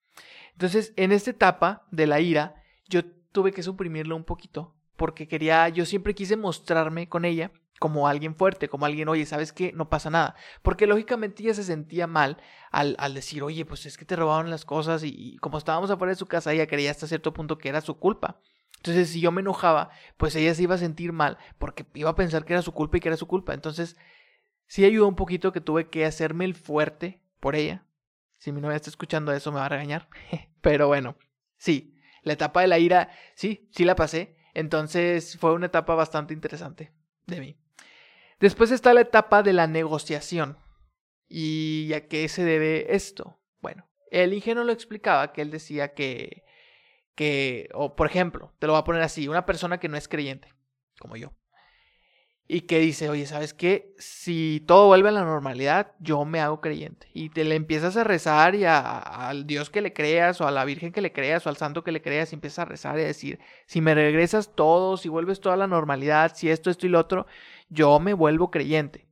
Entonces, 0.52 0.92
en 0.96 1.12
esta 1.12 1.30
etapa 1.30 1.86
de 1.90 2.06
la 2.06 2.20
ira, 2.20 2.62
yo 2.88 3.04
tuve 3.04 3.52
que 3.52 3.62
suprimirlo 3.62 4.16
un 4.16 4.24
poquito, 4.24 4.74
porque 4.96 5.28
quería, 5.28 5.68
yo 5.68 5.86
siempre 5.86 6.14
quise 6.14 6.36
mostrarme 6.36 7.08
con 7.08 7.24
ella 7.24 7.52
como 7.80 8.06
alguien 8.06 8.36
fuerte, 8.36 8.68
como 8.68 8.84
alguien, 8.84 9.08
oye, 9.08 9.24
¿sabes 9.24 9.54
qué? 9.54 9.72
No 9.72 9.88
pasa 9.88 10.10
nada. 10.10 10.36
Porque 10.62 10.86
lógicamente 10.86 11.42
ella 11.42 11.54
se 11.54 11.64
sentía 11.64 12.06
mal 12.06 12.36
al, 12.70 12.94
al 12.98 13.14
decir, 13.14 13.42
oye, 13.42 13.64
pues 13.64 13.86
es 13.86 13.96
que 13.96 14.04
te 14.04 14.16
robaron 14.16 14.50
las 14.50 14.66
cosas 14.66 15.02
y, 15.02 15.08
y, 15.08 15.38
como 15.38 15.56
estábamos 15.56 15.90
afuera 15.90 16.10
de 16.10 16.18
su 16.18 16.26
casa, 16.26 16.52
ella 16.52 16.66
creía 16.66 16.90
hasta 16.90 17.06
cierto 17.06 17.32
punto 17.32 17.56
que 17.56 17.70
era 17.70 17.80
su 17.80 17.98
culpa. 17.98 18.38
Entonces, 18.76 19.08
si 19.08 19.22
yo 19.22 19.32
me 19.32 19.40
enojaba, 19.40 19.88
pues 20.18 20.36
ella 20.36 20.54
se 20.54 20.62
iba 20.62 20.74
a 20.74 20.78
sentir 20.78 21.12
mal 21.12 21.38
porque 21.58 21.86
iba 21.94 22.10
a 22.10 22.14
pensar 22.14 22.44
que 22.44 22.52
era 22.52 22.60
su 22.60 22.72
culpa 22.72 22.98
y 22.98 23.00
que 23.00 23.08
era 23.08 23.16
su 23.16 23.26
culpa. 23.26 23.54
Entonces, 23.54 23.96
sí 24.66 24.84
ayudó 24.84 25.08
un 25.08 25.16
poquito 25.16 25.50
que 25.50 25.62
tuve 25.62 25.88
que 25.88 26.04
hacerme 26.04 26.44
el 26.44 26.54
fuerte 26.54 27.22
por 27.40 27.56
ella. 27.56 27.86
Si 28.36 28.52
mi 28.52 28.60
novia 28.60 28.76
está 28.76 28.90
escuchando 28.90 29.32
eso, 29.32 29.52
me 29.52 29.60
va 29.60 29.66
a 29.66 29.70
regañar. 29.70 30.10
Pero 30.60 30.86
bueno, 30.86 31.16
sí, 31.56 31.96
la 32.22 32.34
etapa 32.34 32.60
de 32.60 32.68
la 32.68 32.78
ira, 32.78 33.10
sí, 33.34 33.70
sí 33.72 33.86
la 33.86 33.96
pasé. 33.96 34.36
Entonces, 34.52 35.38
fue 35.38 35.54
una 35.54 35.66
etapa 35.66 35.94
bastante 35.94 36.34
interesante 36.34 36.92
de 37.26 37.40
mí. 37.40 37.59
Después 38.40 38.70
está 38.70 38.94
la 38.94 39.02
etapa 39.02 39.42
de 39.42 39.52
la 39.52 39.66
negociación. 39.66 40.58
¿Y 41.28 41.92
a 41.94 42.08
qué 42.08 42.28
se 42.28 42.42
debe 42.42 42.94
esto? 42.94 43.38
Bueno, 43.60 43.88
el 44.10 44.32
ingeniero 44.32 44.64
lo 44.64 44.72
explicaba, 44.72 45.32
que 45.32 45.42
él 45.42 45.50
decía 45.50 45.94
que, 45.94 46.44
que, 47.14 47.68
o 47.74 47.94
por 47.94 48.08
ejemplo, 48.08 48.52
te 48.58 48.66
lo 48.66 48.72
voy 48.72 48.80
a 48.80 48.84
poner 48.84 49.02
así, 49.02 49.28
una 49.28 49.46
persona 49.46 49.78
que 49.78 49.88
no 49.88 49.96
es 49.96 50.08
creyente, 50.08 50.52
como 50.98 51.16
yo, 51.16 51.32
y 52.52 52.62
que 52.62 52.80
dice, 52.80 53.08
oye, 53.08 53.26
¿sabes 53.26 53.54
qué? 53.54 53.94
Si 53.96 54.64
todo 54.66 54.88
vuelve 54.88 55.10
a 55.10 55.12
la 55.12 55.22
normalidad, 55.22 55.92
yo 56.00 56.24
me 56.24 56.40
hago 56.40 56.60
creyente. 56.60 57.06
Y 57.14 57.28
te 57.28 57.44
le 57.44 57.54
empiezas 57.54 57.96
a 57.96 58.02
rezar 58.02 58.56
y 58.56 58.64
al 58.64 59.46
Dios 59.46 59.70
que 59.70 59.80
le 59.80 59.92
creas, 59.92 60.40
o 60.40 60.48
a 60.48 60.50
la 60.50 60.64
Virgen 60.64 60.90
que 60.90 61.00
le 61.00 61.12
creas, 61.12 61.46
o 61.46 61.48
al 61.48 61.56
santo 61.56 61.84
que 61.84 61.92
le 61.92 62.02
creas, 62.02 62.32
y 62.32 62.34
empiezas 62.34 62.58
a 62.58 62.64
rezar 62.64 62.98
y 62.98 63.02
a 63.02 63.06
decir, 63.06 63.38
si 63.66 63.80
me 63.80 63.94
regresas 63.94 64.52
todo, 64.52 64.96
si 64.96 65.08
vuelves 65.08 65.38
toda 65.38 65.56
la 65.56 65.68
normalidad, 65.68 66.32
si 66.34 66.50
esto, 66.50 66.70
esto 66.70 66.86
y 66.86 66.88
lo 66.88 66.98
otro, 66.98 67.24
yo 67.68 68.00
me 68.00 68.14
vuelvo 68.14 68.50
creyente. 68.50 69.06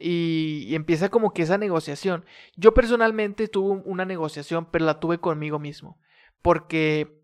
Y, 0.00 0.64
y, 0.66 0.74
empieza 0.74 1.10
como 1.10 1.34
que 1.34 1.42
esa 1.42 1.58
negociación. 1.58 2.24
Yo 2.56 2.72
personalmente 2.72 3.48
tuve 3.48 3.82
una 3.84 4.06
negociación, 4.06 4.66
pero 4.70 4.86
la 4.86 4.98
tuve 4.98 5.18
conmigo 5.18 5.58
mismo. 5.58 6.00
Porque 6.40 7.20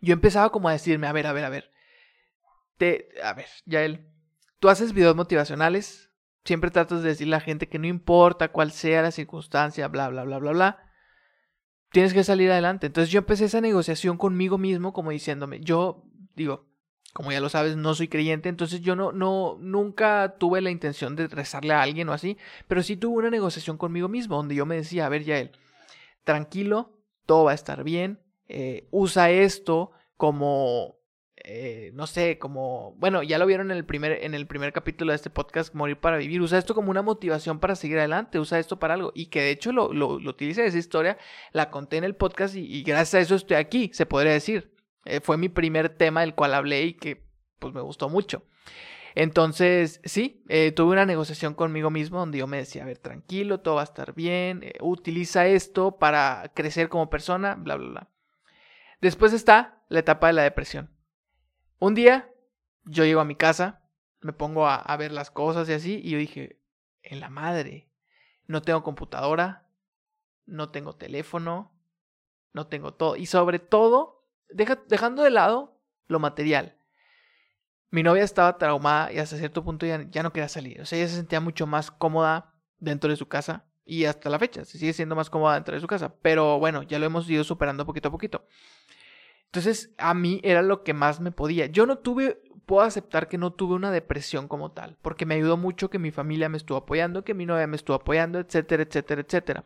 yo 0.00 0.12
empezaba 0.12 0.52
como 0.52 0.68
a 0.68 0.72
decirme, 0.72 1.08
a 1.08 1.12
ver, 1.12 1.26
a 1.26 1.32
ver, 1.32 1.44
a 1.44 1.48
ver. 1.48 1.72
Te, 2.76 3.08
a 3.20 3.32
ver, 3.32 3.46
ya 3.64 3.82
él. 3.82 4.12
Tú 4.66 4.70
haces 4.70 4.92
videos 4.92 5.14
motivacionales. 5.14 6.10
Siempre 6.44 6.72
tratas 6.72 7.00
de 7.00 7.10
decirle 7.10 7.36
a 7.36 7.38
la 7.38 7.44
gente 7.44 7.68
que 7.68 7.78
no 7.78 7.86
importa 7.86 8.48
cuál 8.48 8.72
sea 8.72 9.00
la 9.00 9.12
circunstancia, 9.12 9.86
bla, 9.86 10.08
bla, 10.08 10.24
bla, 10.24 10.38
bla, 10.38 10.50
bla. 10.50 10.90
Tienes 11.92 12.12
que 12.12 12.24
salir 12.24 12.50
adelante. 12.50 12.88
Entonces 12.88 13.12
yo 13.12 13.20
empecé 13.20 13.44
esa 13.44 13.60
negociación 13.60 14.16
conmigo 14.18 14.58
mismo, 14.58 14.92
como 14.92 15.12
diciéndome, 15.12 15.60
yo 15.60 16.02
digo, 16.34 16.66
como 17.12 17.30
ya 17.30 17.38
lo 17.38 17.48
sabes, 17.48 17.76
no 17.76 17.94
soy 17.94 18.08
creyente, 18.08 18.48
entonces 18.48 18.80
yo 18.80 18.96
no, 18.96 19.12
no, 19.12 19.56
nunca 19.60 20.34
tuve 20.36 20.60
la 20.60 20.70
intención 20.72 21.14
de 21.14 21.28
rezarle 21.28 21.72
a 21.72 21.82
alguien 21.82 22.08
o 22.08 22.12
así, 22.12 22.36
pero 22.66 22.82
sí 22.82 22.96
tuve 22.96 23.18
una 23.18 23.30
negociación 23.30 23.78
conmigo 23.78 24.08
mismo, 24.08 24.34
donde 24.34 24.56
yo 24.56 24.66
me 24.66 24.74
decía, 24.74 25.06
a 25.06 25.08
ver, 25.08 25.22
Yael, 25.22 25.52
tranquilo, 26.24 26.98
todo 27.24 27.44
va 27.44 27.52
a 27.52 27.54
estar 27.54 27.84
bien, 27.84 28.18
eh, 28.48 28.88
usa 28.90 29.30
esto 29.30 29.92
como, 30.16 30.96
eh, 31.48 31.92
no 31.94 32.08
sé, 32.08 32.38
como, 32.38 32.96
bueno, 32.98 33.22
ya 33.22 33.38
lo 33.38 33.46
vieron 33.46 33.70
en 33.70 33.76
el, 33.76 33.84
primer, 33.84 34.24
en 34.24 34.34
el 34.34 34.48
primer 34.48 34.72
capítulo 34.72 35.12
de 35.12 35.16
este 35.16 35.30
podcast, 35.30 35.72
Morir 35.76 35.96
para 35.96 36.16
Vivir, 36.16 36.42
usa 36.42 36.58
esto 36.58 36.74
como 36.74 36.90
una 36.90 37.02
motivación 37.02 37.60
para 37.60 37.76
seguir 37.76 37.98
adelante, 37.98 38.40
usa 38.40 38.58
esto 38.58 38.80
para 38.80 38.94
algo, 38.94 39.12
y 39.14 39.26
que 39.26 39.42
de 39.42 39.50
hecho 39.52 39.70
lo, 39.70 39.92
lo, 39.92 40.18
lo 40.18 40.30
utilicé 40.30 40.66
esa 40.66 40.76
historia, 40.76 41.18
la 41.52 41.70
conté 41.70 41.98
en 41.98 42.04
el 42.04 42.16
podcast 42.16 42.56
y, 42.56 42.82
gracias 42.82 43.14
a 43.14 43.20
eso 43.20 43.36
estoy 43.36 43.58
aquí, 43.58 43.90
se 43.94 44.06
podría 44.06 44.32
decir. 44.32 44.74
Eh, 45.04 45.20
fue 45.20 45.36
mi 45.36 45.48
primer 45.48 45.88
tema 45.88 46.22
del 46.22 46.34
cual 46.34 46.52
hablé 46.52 46.82
y 46.82 46.94
que 46.94 47.24
pues 47.60 47.72
me 47.72 47.80
gustó 47.80 48.08
mucho. 48.08 48.42
Entonces, 49.14 50.00
sí, 50.04 50.42
eh, 50.48 50.72
tuve 50.72 50.94
una 50.94 51.06
negociación 51.06 51.54
conmigo 51.54 51.90
mismo 51.90 52.18
donde 52.18 52.38
yo 52.38 52.48
me 52.48 52.56
decía, 52.56 52.82
a 52.82 52.86
ver, 52.86 52.98
tranquilo, 52.98 53.60
todo 53.60 53.76
va 53.76 53.82
a 53.82 53.84
estar 53.84 54.14
bien, 54.14 54.64
utiliza 54.80 55.46
esto 55.46 55.96
para 55.96 56.50
crecer 56.56 56.88
como 56.88 57.08
persona, 57.08 57.54
bla, 57.54 57.76
bla, 57.76 57.88
bla. 57.88 58.08
Después 59.00 59.32
está 59.32 59.84
la 59.88 60.00
etapa 60.00 60.26
de 60.26 60.32
la 60.32 60.42
depresión. 60.42 60.95
Un 61.78 61.94
día 61.94 62.30
yo 62.84 63.04
llego 63.04 63.20
a 63.20 63.24
mi 63.24 63.36
casa, 63.36 63.82
me 64.20 64.32
pongo 64.32 64.66
a, 64.66 64.96
ver 64.96 65.12
las 65.12 65.30
cosas 65.30 65.68
y 65.68 65.72
así, 65.72 66.00
y 66.02 66.10
yo 66.10 66.18
dije, 66.18 66.60
en 67.02 67.20
la 67.20 67.28
madre, 67.28 67.88
no 68.46 68.62
tengo 68.62 68.82
computadora, 68.82 69.68
no 70.46 70.70
tengo 70.70 70.94
teléfono, 70.94 71.72
no 72.52 72.66
tengo 72.68 72.94
todo. 72.94 73.16
Y 73.16 73.26
sobre 73.26 73.58
todo, 73.58 74.26
deja, 74.48 74.82
dejando 74.88 75.22
de 75.22 75.30
lado 75.30 75.78
lo 76.06 76.18
material. 76.18 76.76
mi 77.90 78.02
novia 78.02 78.24
estaba 78.24 78.58
traumada 78.58 79.12
y 79.12 79.18
hasta 79.18 79.36
cierto 79.36 79.64
punto 79.64 79.86
ya, 79.86 80.02
ya 80.10 80.22
no 80.22 80.32
quería 80.32 80.48
salir. 80.48 80.80
O 80.80 80.86
sea, 80.86 80.98
ella 80.98 81.08
se 81.08 81.16
sentía 81.16 81.40
mucho 81.40 81.66
más 81.66 81.90
cómoda 81.90 82.54
dentro 82.78 83.10
de 83.10 83.16
su 83.16 83.28
casa 83.28 83.64
y 83.84 84.04
hasta 84.04 84.28
la 84.28 84.38
fecha 84.38 84.64
se 84.64 84.78
sigue 84.78 84.92
siendo 84.92 85.14
más 85.14 85.30
cómoda 85.30 85.54
dentro 85.54 85.74
de 85.74 85.80
su 85.80 85.86
casa. 85.86 86.14
Pero 86.22 86.58
bueno, 86.58 86.82
ya 86.82 86.98
lo 86.98 87.06
hemos 87.06 87.28
ido 87.30 87.44
superando 87.44 87.86
poquito 87.86 88.08
a 88.08 88.12
poquito. 88.12 88.46
Entonces, 89.56 89.94
a 89.96 90.12
mí 90.12 90.38
era 90.44 90.60
lo 90.60 90.82
que 90.82 90.92
más 90.92 91.18
me 91.20 91.30
podía. 91.30 91.64
Yo 91.64 91.86
no 91.86 91.96
tuve, 91.96 92.42
puedo 92.66 92.82
aceptar 92.82 93.26
que 93.26 93.38
no 93.38 93.54
tuve 93.54 93.74
una 93.74 93.90
depresión 93.90 94.48
como 94.48 94.72
tal, 94.72 94.98
porque 95.00 95.24
me 95.24 95.36
ayudó 95.36 95.56
mucho 95.56 95.88
que 95.88 95.98
mi 95.98 96.10
familia 96.10 96.50
me 96.50 96.58
estuvo 96.58 96.76
apoyando, 96.76 97.24
que 97.24 97.32
mi 97.32 97.46
novia 97.46 97.66
me 97.66 97.76
estuvo 97.76 97.96
apoyando, 97.96 98.38
etcétera, 98.38 98.82
etcétera, 98.82 99.22
etcétera. 99.22 99.64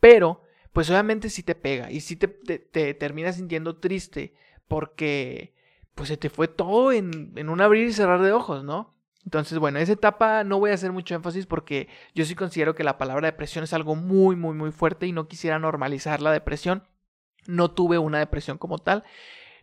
Pero, 0.00 0.40
pues 0.72 0.88
obviamente 0.88 1.28
sí 1.28 1.42
te 1.42 1.54
pega 1.54 1.90
y 1.90 2.00
sí 2.00 2.16
te, 2.16 2.28
te, 2.28 2.94
terminas 2.94 3.36
sintiendo 3.36 3.76
triste 3.76 4.32
porque, 4.68 5.52
pues 5.94 6.08
se 6.08 6.16
te 6.16 6.30
fue 6.30 6.48
todo 6.48 6.90
en, 6.90 7.34
en 7.36 7.50
un 7.50 7.60
abrir 7.60 7.88
y 7.88 7.92
cerrar 7.92 8.22
de 8.22 8.32
ojos, 8.32 8.64
¿no? 8.64 8.94
Entonces, 9.26 9.58
bueno, 9.58 9.80
esa 9.80 9.92
etapa 9.92 10.44
no 10.44 10.58
voy 10.58 10.70
a 10.70 10.74
hacer 10.74 10.92
mucho 10.92 11.14
énfasis 11.14 11.44
porque 11.44 11.88
yo 12.14 12.24
sí 12.24 12.34
considero 12.34 12.74
que 12.74 12.84
la 12.84 12.96
palabra 12.96 13.26
depresión 13.28 13.64
es 13.64 13.74
algo 13.74 13.96
muy, 13.96 14.34
muy, 14.34 14.54
muy 14.54 14.72
fuerte 14.72 15.06
y 15.06 15.12
no 15.12 15.28
quisiera 15.28 15.58
normalizar 15.58 16.22
la 16.22 16.32
depresión. 16.32 16.84
No 17.46 17.70
tuve 17.70 17.98
una 17.98 18.18
depresión 18.18 18.58
como 18.58 18.78
tal. 18.78 19.04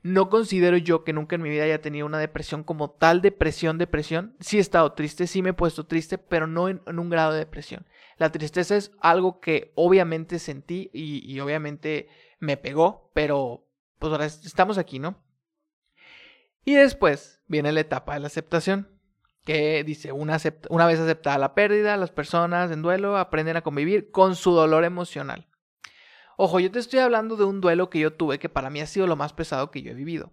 No 0.03 0.29
considero 0.29 0.77
yo 0.77 1.03
que 1.03 1.13
nunca 1.13 1.35
en 1.35 1.41
mi 1.41 1.49
vida 1.49 1.63
haya 1.63 1.81
tenido 1.81 2.05
una 2.05 2.19
depresión 2.19 2.63
como 2.63 2.91
tal, 2.91 3.21
depresión, 3.21 3.77
depresión. 3.77 4.35
Sí 4.39 4.57
he 4.57 4.61
estado 4.61 4.93
triste, 4.93 5.27
sí 5.27 5.41
me 5.41 5.49
he 5.49 5.53
puesto 5.53 5.85
triste, 5.85 6.17
pero 6.17 6.47
no 6.47 6.69
en, 6.69 6.81
un 6.87 7.09
grado 7.09 7.33
de 7.33 7.39
depresión. 7.39 7.85
La 8.17 8.31
tristeza 8.31 8.75
es 8.75 8.91
algo 9.01 9.39
que 9.39 9.71
obviamente 9.75 10.39
sentí 10.39 10.89
y, 10.93 11.39
obviamente 11.39 12.07
me 12.39 12.57
pegó, 12.57 13.11
pero 13.13 13.67
pues 13.99 14.11
ahora 14.11 14.25
estamos 14.25 14.77
aquí, 14.77 14.99
¿no? 14.99 15.17
Y 16.63 16.75
después 16.75 17.41
viene 17.47 17.71
la 17.71 17.81
etapa 17.81 18.13
de 18.13 18.19
la 18.19 18.27
aceptación 18.27 18.87
que 19.43 19.83
dice, 19.83 20.11
una 20.11 20.37
vez 20.37 20.99
aceptada 20.99 21.37
la 21.37 21.53
pérdida, 21.55 21.97
las 21.97 22.11
personas 22.11 22.69
en 22.71 22.81
duelo 22.81 23.17
aprenden 23.17 23.57
a 23.57 23.61
convivir 23.61 24.11
con 24.11 24.35
su 24.35 24.51
dolor 24.51 24.83
emocional. 24.83 25.47
Ojo, 26.39 26.59
yo 26.59 26.69
te 26.69 26.77
estoy 26.77 26.99
hablando 26.99 27.35
de 27.35 27.45
un 27.45 27.61
duelo 27.61 27.89
que 27.89 27.99
yo 27.99 28.13
tuve 28.13 28.37
que 28.37 28.47
para 28.47 28.69
mí 28.69 28.79
ha 28.79 28.85
sido 28.85 29.07
lo 29.07 29.15
más 29.15 29.33
pesado 29.33 29.71
que 29.71 29.81
yo 29.81 29.89
he 29.91 29.95
vivido. 29.95 30.31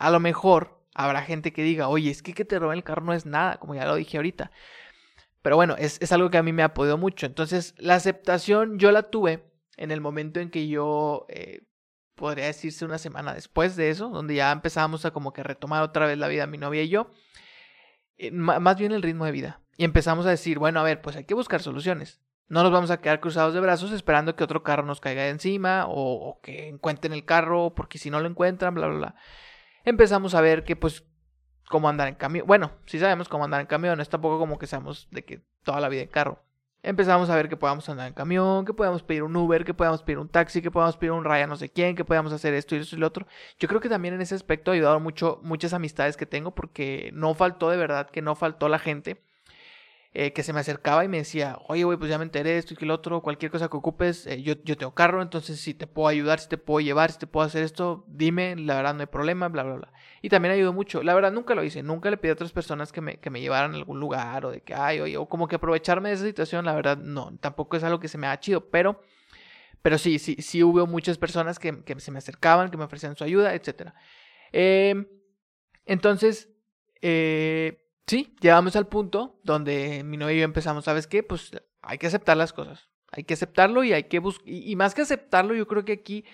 A 0.00 0.10
lo 0.10 0.18
mejor 0.18 0.84
habrá 0.94 1.22
gente 1.22 1.52
que 1.52 1.62
diga, 1.62 1.86
oye, 1.86 2.10
es 2.10 2.24
que 2.24 2.34
que 2.34 2.44
te 2.44 2.58
roben 2.58 2.78
el 2.78 2.82
carro 2.84 3.04
no 3.04 3.12
es 3.12 3.24
nada, 3.24 3.58
como 3.58 3.76
ya 3.76 3.86
lo 3.86 3.94
dije 3.94 4.16
ahorita. 4.16 4.50
Pero 5.42 5.54
bueno, 5.54 5.76
es, 5.78 6.02
es 6.02 6.10
algo 6.10 6.28
que 6.28 6.38
a 6.38 6.42
mí 6.42 6.52
me 6.52 6.64
ha 6.64 6.74
podido 6.74 6.98
mucho. 6.98 7.26
Entonces, 7.26 7.76
la 7.78 7.94
aceptación 7.94 8.80
yo 8.80 8.90
la 8.90 9.04
tuve 9.04 9.44
en 9.76 9.92
el 9.92 10.00
momento 10.00 10.40
en 10.40 10.50
que 10.50 10.66
yo, 10.66 11.24
eh, 11.28 11.62
podría 12.16 12.46
decirse 12.46 12.84
una 12.84 12.98
semana 12.98 13.32
después 13.32 13.76
de 13.76 13.90
eso, 13.90 14.08
donde 14.08 14.34
ya 14.34 14.50
empezamos 14.50 15.04
a 15.04 15.12
como 15.12 15.32
que 15.32 15.44
retomar 15.44 15.84
otra 15.84 16.06
vez 16.06 16.18
la 16.18 16.26
vida 16.26 16.48
mi 16.48 16.58
novia 16.58 16.82
y 16.82 16.88
yo. 16.88 17.12
Eh, 18.16 18.32
más 18.32 18.76
bien 18.76 18.90
el 18.90 19.02
ritmo 19.02 19.24
de 19.24 19.30
vida. 19.30 19.60
Y 19.76 19.84
empezamos 19.84 20.26
a 20.26 20.30
decir, 20.30 20.58
bueno, 20.58 20.80
a 20.80 20.82
ver, 20.82 21.00
pues 21.00 21.14
hay 21.14 21.24
que 21.24 21.34
buscar 21.34 21.62
soluciones. 21.62 22.20
No 22.48 22.62
nos 22.62 22.72
vamos 22.72 22.90
a 22.90 23.00
quedar 23.00 23.20
cruzados 23.20 23.54
de 23.54 23.60
brazos 23.60 23.92
esperando 23.92 24.36
que 24.36 24.44
otro 24.44 24.62
carro 24.62 24.84
nos 24.84 25.00
caiga 25.00 25.22
de 25.22 25.30
encima 25.30 25.86
o, 25.88 26.40
que 26.42 26.68
encuentren 26.68 27.12
el 27.12 27.24
carro 27.24 27.74
porque 27.74 27.98
si 27.98 28.10
no 28.10 28.20
lo 28.20 28.28
encuentran, 28.28 28.74
bla, 28.74 28.86
bla, 28.88 28.96
bla. 28.96 29.14
Empezamos 29.84 30.34
a 30.34 30.40
ver 30.40 30.64
que 30.64 30.76
pues 30.76 31.04
cómo 31.68 31.88
andar 31.88 32.08
en 32.08 32.14
camión. 32.14 32.46
Bueno, 32.46 32.72
sí 32.86 32.98
sabemos 32.98 33.28
cómo 33.28 33.44
andar 33.44 33.60
en 33.60 33.66
camión, 33.66 34.00
es 34.00 34.08
tampoco 34.08 34.38
como 34.38 34.58
que 34.58 34.66
seamos 34.66 35.08
de 35.10 35.24
que 35.24 35.42
toda 35.62 35.80
la 35.80 35.88
vida 35.88 36.02
en 36.02 36.08
carro 36.08 36.44
empezamos 36.84 37.30
a 37.30 37.36
ver 37.36 37.48
que 37.48 37.56
podamos 37.56 37.88
andar 37.88 38.06
en 38.06 38.12
camión, 38.12 38.64
que 38.64 38.74
podamos 38.74 39.02
pedir 39.02 39.22
un 39.22 39.34
Uber, 39.34 39.64
que 39.64 39.72
podamos 39.74 40.02
pedir 40.02 40.18
un 40.18 40.28
taxi, 40.28 40.60
que 40.60 40.70
podamos 40.70 40.96
pedir 40.96 41.12
un 41.12 41.24
raya 41.24 41.46
no 41.46 41.56
sé 41.56 41.70
quién, 41.70 41.96
que 41.96 42.04
podamos 42.04 42.32
hacer 42.32 42.52
esto 42.54 42.76
y 42.76 42.80
eso 42.80 42.94
y 42.94 42.98
lo 42.98 43.06
otro. 43.06 43.26
Yo 43.58 43.68
creo 43.68 43.80
que 43.80 43.88
también 43.88 44.14
en 44.14 44.20
ese 44.20 44.34
aspecto 44.34 44.70
ha 44.70 44.74
ayudado 44.74 45.00
mucho 45.00 45.40
muchas 45.42 45.72
amistades 45.72 46.16
que 46.16 46.26
tengo 46.26 46.54
porque 46.54 47.10
no 47.14 47.34
faltó 47.34 47.70
de 47.70 47.78
verdad 47.78 48.10
que 48.10 48.22
no 48.22 48.34
faltó 48.34 48.68
la 48.68 48.78
gente 48.78 49.22
eh, 50.16 50.32
que 50.32 50.44
se 50.44 50.52
me 50.52 50.60
acercaba 50.60 51.04
y 51.04 51.08
me 51.08 51.16
decía, 51.18 51.58
oye, 51.66 51.82
güey, 51.82 51.98
pues 51.98 52.08
ya 52.08 52.18
me 52.18 52.24
enteré 52.24 52.56
esto 52.56 52.72
y 52.72 52.76
que 52.76 52.86
lo 52.86 52.94
otro, 52.94 53.20
cualquier 53.20 53.50
cosa 53.50 53.68
que 53.68 53.76
ocupes, 53.76 54.28
eh, 54.28 54.42
yo, 54.42 54.54
yo 54.62 54.76
tengo 54.76 54.94
carro, 54.94 55.20
entonces 55.20 55.58
si 55.58 55.74
te 55.74 55.88
puedo 55.88 56.06
ayudar, 56.06 56.38
si 56.38 56.48
te 56.48 56.56
puedo 56.56 56.78
llevar, 56.78 57.10
si 57.10 57.18
te 57.18 57.26
puedo 57.26 57.44
hacer 57.44 57.64
esto, 57.64 58.04
dime, 58.06 58.54
la 58.54 58.76
verdad 58.76 58.94
no 58.94 59.00
hay 59.00 59.06
problema, 59.06 59.48
bla, 59.48 59.64
bla, 59.64 59.74
bla. 59.74 59.92
Y 60.22 60.28
también 60.28 60.54
ayudó 60.54 60.72
mucho. 60.72 61.02
La 61.02 61.14
verdad 61.14 61.32
nunca 61.32 61.56
lo 61.56 61.64
hice, 61.64 61.82
nunca 61.82 62.10
le 62.10 62.16
pedí 62.16 62.30
a 62.30 62.34
otras 62.34 62.52
personas 62.52 62.92
que 62.92 63.00
me, 63.00 63.16
que 63.16 63.28
me 63.28 63.40
llevaran 63.40 63.72
a 63.72 63.76
algún 63.76 63.98
lugar 63.98 64.46
o 64.46 64.52
de 64.52 64.60
que, 64.60 64.72
ay, 64.72 65.00
oye, 65.00 65.16
o 65.16 65.28
como 65.28 65.48
que 65.48 65.56
aprovecharme 65.56 66.10
de 66.10 66.14
esa 66.14 66.24
situación, 66.24 66.64
la 66.64 66.74
verdad 66.74 66.96
no, 66.96 67.36
tampoco 67.38 67.76
es 67.76 67.82
algo 67.82 67.98
que 67.98 68.08
se 68.08 68.16
me 68.16 68.28
ha 68.28 68.38
chido, 68.38 68.70
pero... 68.70 69.02
Pero 69.82 69.98
sí, 69.98 70.18
sí, 70.18 70.36
sí 70.40 70.62
hubo 70.62 70.86
muchas 70.86 71.18
personas 71.18 71.58
que, 71.58 71.84
que 71.84 72.00
se 72.00 72.10
me 72.10 72.16
acercaban, 72.16 72.70
que 72.70 72.78
me 72.78 72.84
ofrecían 72.84 73.16
su 73.16 73.24
ayuda, 73.24 73.54
etc. 73.54 73.92
Em, 74.50 75.06
entonces, 75.84 76.48
eh, 77.02 77.83
sí, 78.06 78.34
llegamos 78.40 78.76
al 78.76 78.86
punto 78.86 79.40
donde 79.42 80.02
mi 80.04 80.16
novia 80.16 80.36
y 80.36 80.38
yo 80.38 80.44
empezamos, 80.44 80.84
¿sabes 80.84 81.06
qué? 81.06 81.22
Pues 81.22 81.50
hay 81.82 81.98
que 81.98 82.06
aceptar 82.06 82.36
las 82.36 82.52
cosas. 82.52 82.88
Hay 83.10 83.24
que 83.24 83.34
aceptarlo 83.34 83.84
y 83.84 83.92
hay 83.92 84.04
que 84.04 84.18
buscar. 84.18 84.48
Y, 84.48 84.74
más 84.76 84.94
que 84.94 85.02
aceptarlo, 85.02 85.54
yo 85.54 85.68
creo 85.68 85.84
que 85.84 85.92
aquí 85.92 86.24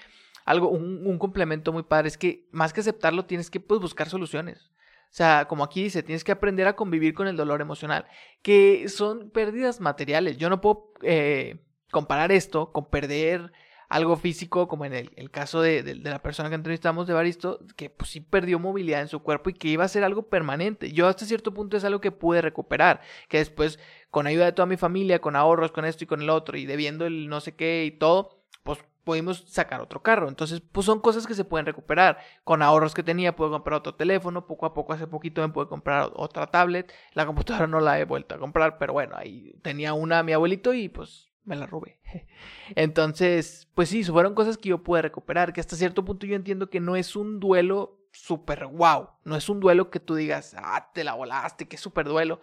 algo, 0.47 0.69
un, 0.69 1.19
complemento 1.19 1.73
muy 1.73 1.83
padre 1.83 2.09
es 2.09 2.17
que 2.17 2.49
más 2.53 2.73
que 2.73 2.81
aceptarlo, 2.81 3.27
tienes 3.27 3.51
que 3.51 3.61
pues, 3.61 3.81
buscar 3.81 4.09
soluciones. 4.09 4.71
O 5.11 5.13
sea, 5.13 5.47
como 5.49 5.65
aquí 5.65 5.83
dice, 5.83 6.03
tienes 6.03 6.25
que 6.25 6.33
aprender 6.33 6.67
a 6.69 6.77
convivir 6.77 7.15
con 7.15 7.27
el 7.27 7.37
dolor 7.37 7.61
emocional, 7.61 8.07
que 8.43 8.89
son 8.89 9.31
pérdidas 9.31 9.81
materiales. 9.81 10.39
Yo 10.39 10.49
no 10.49 10.61
puedo 10.61 10.93
eh, 11.03 11.61
comparar 11.91 12.33
esto 12.33 12.73
con 12.73 12.89
perder 12.89 13.53
algo 13.91 14.17
físico, 14.17 14.69
como 14.69 14.85
en 14.85 14.95
el, 14.95 15.31
caso 15.33 15.61
de, 15.61 15.97
la 15.97 16.23
persona 16.23 16.49
que 16.49 16.55
entrevistamos 16.55 17.09
de 17.09 17.13
Baristo, 17.13 17.59
que 17.77 17.91
pues 17.91 18.11
sí 18.11 18.21
perdió 18.21 18.61
movilidad 18.61 19.01
en 19.01 19.09
su 19.09 19.21
cuerpo 19.21 19.51
y 19.51 19.55
que 19.55 19.67
iba 19.67 19.85
a 19.85 19.89
ser 19.89 20.05
algo 20.05 20.29
permanente. 20.29 20.93
Yo 20.93 21.09
hasta 21.09 21.27
cierto 21.27 21.53
punto 21.53 21.77
es 21.77 21.83
algo 21.83 22.01
que 22.01 22.13
pude 22.13 22.41
recuperar, 22.41 23.01
que 23.29 23.39
después 23.39 23.81
con 24.11 24.29
ayuda 24.29 24.45
de 24.45 24.53
toda 24.53 24.67
mi 24.67 24.77
familia, 24.77 25.21
con 25.21 25.35
ahorros, 25.35 25.73
con 25.73 25.85
esto 25.85 26.05
y 26.05 26.07
con 26.07 26.23
el 26.23 26.31
otro, 26.31 26.57
y 26.57 26.67
debiendo 26.67 27.05
el 27.05 27.29
no 27.29 27.41
sé 27.41 27.57
qué 27.57 27.85
y 27.85 27.91
todo, 27.91 28.45
pues 28.63 28.79
pudimos 29.03 29.45
sacar 29.49 29.81
otro 29.81 30.03
carro. 30.03 30.29
Entonces, 30.29 30.61
pues 30.61 30.87
son 30.87 31.01
cosas 31.01 31.27
que 31.27 31.35
se 31.35 31.45
pueden 31.45 31.67
recuperar. 31.67 32.19
Con 32.45 32.63
ahorros 32.63 32.95
que 32.95 33.03
tenía, 33.03 33.35
puedo 33.35 33.51
comprar 33.51 33.79
otro 33.79 33.97
teléfono. 33.97 34.47
Poco 34.47 34.67
a 34.67 34.75
poco, 34.75 34.93
hace 34.93 35.09
poquito 35.09 35.43
me 35.43 35.49
pude 35.49 35.67
comprar 35.67 36.13
otra 36.15 36.47
tablet. 36.47 36.93
La 37.15 37.27
computadora 37.27 37.67
no 37.67 37.81
la 37.81 37.99
he 37.99 38.05
vuelto 38.05 38.37
a 38.37 38.39
comprar, 38.39 38.79
pero 38.79 38.93
bueno, 38.93 39.17
ahí 39.17 39.53
tenía 39.63 39.95
una 39.95 40.23
mi 40.23 40.33
abuelito 40.33 40.75
y 40.75 40.89
pues 40.89 41.30
me 41.45 41.57
la 41.57 41.67
robé. 41.67 42.01
Entonces, 42.75 43.69
pues 43.75 43.89
sí, 43.89 44.05
fueron 44.05 44.35
cosas 44.35 44.59
que 44.59 44.71
yo 44.71 44.83
pude 44.83 45.03
recuperar, 45.03 45.53
que 45.53 45.61
hasta 45.61 45.77
cierto 45.77 46.05
punto 46.05 46.27
yo 46.27 46.37
entiendo 46.37 46.71
que 46.71 46.81
no 46.81 46.97
es 46.97 47.17
un 47.17 47.41
duelo 47.41 47.99
súper 48.13 48.67
wow, 48.67 49.09
no 49.25 49.37
es 49.37 49.49
un 49.49 49.61
duelo 49.61 49.91
que 49.91 50.01
tú 50.01 50.15
digas, 50.15 50.55
ah, 50.59 50.91
te 50.93 51.05
la 51.05 51.15
volaste, 51.15 51.69
qué 51.69 51.77
súper 51.77 52.07
duelo. 52.07 52.41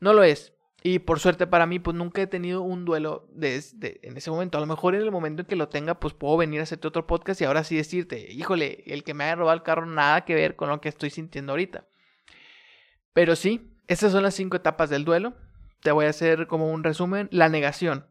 No 0.00 0.12
lo 0.12 0.22
es. 0.22 0.54
Y 0.84 0.98
por 0.98 1.20
suerte 1.20 1.46
para 1.46 1.66
mí, 1.66 1.78
pues 1.78 1.96
nunca 1.96 2.22
he 2.22 2.26
tenido 2.26 2.62
un 2.62 2.84
duelo 2.84 3.28
desde 3.30 4.00
en 4.02 4.16
ese 4.16 4.32
momento. 4.32 4.58
A 4.58 4.60
lo 4.60 4.66
mejor 4.66 4.96
en 4.96 5.02
el 5.02 5.12
momento 5.12 5.42
en 5.42 5.46
que 5.46 5.54
lo 5.54 5.68
tenga, 5.68 6.00
pues 6.00 6.12
puedo 6.12 6.36
venir 6.36 6.58
a 6.58 6.64
hacerte 6.64 6.88
otro 6.88 7.06
podcast 7.06 7.40
y 7.40 7.44
ahora 7.44 7.62
sí 7.62 7.76
decirte, 7.76 8.32
híjole, 8.32 8.82
el 8.86 9.04
que 9.04 9.14
me 9.14 9.24
haya 9.24 9.36
robado 9.36 9.54
el 9.54 9.62
carro 9.62 9.86
nada 9.86 10.24
que 10.24 10.34
ver 10.34 10.56
con 10.56 10.68
lo 10.68 10.80
que 10.80 10.88
estoy 10.88 11.10
sintiendo 11.10 11.52
ahorita. 11.52 11.86
Pero 13.12 13.36
sí, 13.36 13.76
esas 13.86 14.10
son 14.10 14.24
las 14.24 14.34
cinco 14.34 14.56
etapas 14.56 14.90
del 14.90 15.04
duelo. 15.04 15.34
Te 15.82 15.92
voy 15.92 16.06
a 16.06 16.10
hacer 16.10 16.48
como 16.48 16.72
un 16.72 16.82
resumen. 16.82 17.28
La 17.30 17.48
negación 17.48 18.06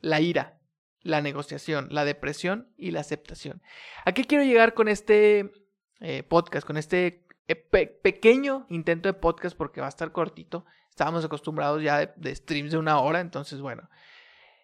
la 0.00 0.20
ira, 0.20 0.58
la 1.06 1.22
negociación, 1.22 1.88
la 1.90 2.04
depresión 2.04 2.68
y 2.76 2.90
la 2.90 3.00
aceptación. 3.00 3.62
¿A 4.04 4.12
qué 4.12 4.24
quiero 4.24 4.44
llegar 4.44 4.74
con 4.74 4.88
este 4.88 5.52
eh, 6.00 6.22
podcast, 6.24 6.66
con 6.66 6.76
este 6.76 7.24
eh, 7.48 7.54
pequeño 7.54 8.66
intento 8.68 9.08
de 9.08 9.14
podcast 9.14 9.56
porque 9.56 9.80
va 9.80 9.86
a 9.86 9.90
estar 9.90 10.12
cortito? 10.12 10.66
Estábamos 10.90 11.24
acostumbrados 11.24 11.82
ya 11.82 12.06
de, 12.06 12.34
streams 12.34 12.72
de 12.72 12.78
una 12.78 12.98
hora, 12.98 13.20
entonces 13.20 13.60
bueno. 13.60 13.88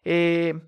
Eh, 0.05 0.61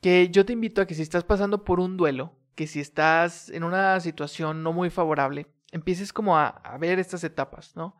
que 0.00 0.28
yo 0.28 0.46
te 0.46 0.52
invito 0.52 0.80
a 0.80 0.86
que 0.86 0.94
si 0.94 1.02
estás 1.02 1.24
pasando 1.24 1.64
por 1.64 1.80
un 1.80 1.96
duelo, 1.96 2.36
que 2.54 2.66
si 2.66 2.80
estás 2.80 3.48
en 3.50 3.64
una 3.64 3.98
situación 4.00 4.62
no 4.62 4.72
muy 4.72 4.90
favorable, 4.90 5.48
empieces 5.72 6.12
como 6.12 6.38
a, 6.38 6.76
ver 6.78 6.98
estas 6.98 7.24
etapas, 7.24 7.74
¿no? 7.74 7.96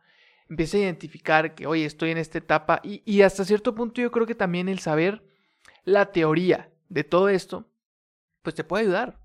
Empieces 0.49 0.75
a 0.75 0.83
identificar 0.83 1.55
que, 1.55 1.67
oye, 1.67 1.83
estoy 1.83 2.11
en 2.11 2.17
esta 2.17 2.37
etapa 2.37 2.79
y 2.83 3.21
hasta 3.21 3.43
cierto 3.43 3.75
punto 3.75 3.99
yo 3.99 4.11
creo 4.11 4.25
que 4.25 4.35
también 4.35 4.69
el 4.69 4.79
saber 4.79 5.21
la 5.87 6.11
teoría 6.11 6.69
de 6.89 7.05
todo 7.05 7.29
esto, 7.29 7.65
pues 8.41 8.55
te 8.55 8.65
puede 8.65 8.83
ayudar. 8.83 9.21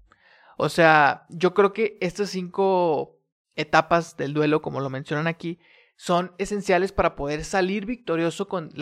O 0.57 0.69
sea, 0.69 1.26
yo 1.28 1.54
creo 1.54 1.73
que 1.73 1.99
estas 2.00 2.31
cinco 2.31 3.19
etapas 3.57 4.16
del 4.16 4.33
duelo, 4.33 4.62
como 4.62 4.78
lo 4.78 4.88
mencionan 4.88 5.26
aquí, 5.26 5.59
son 5.97 6.33
esenciales 6.38 6.92
para 6.92 7.16
poder 7.16 7.45
salir 7.45 7.85
victorioso 7.85 8.47
con 8.47 8.73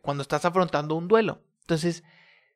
cuando 0.00 0.22
estás 0.22 0.46
afrontando 0.46 0.94
un 0.94 1.08
duelo. 1.08 1.42
Entonces, 1.60 2.04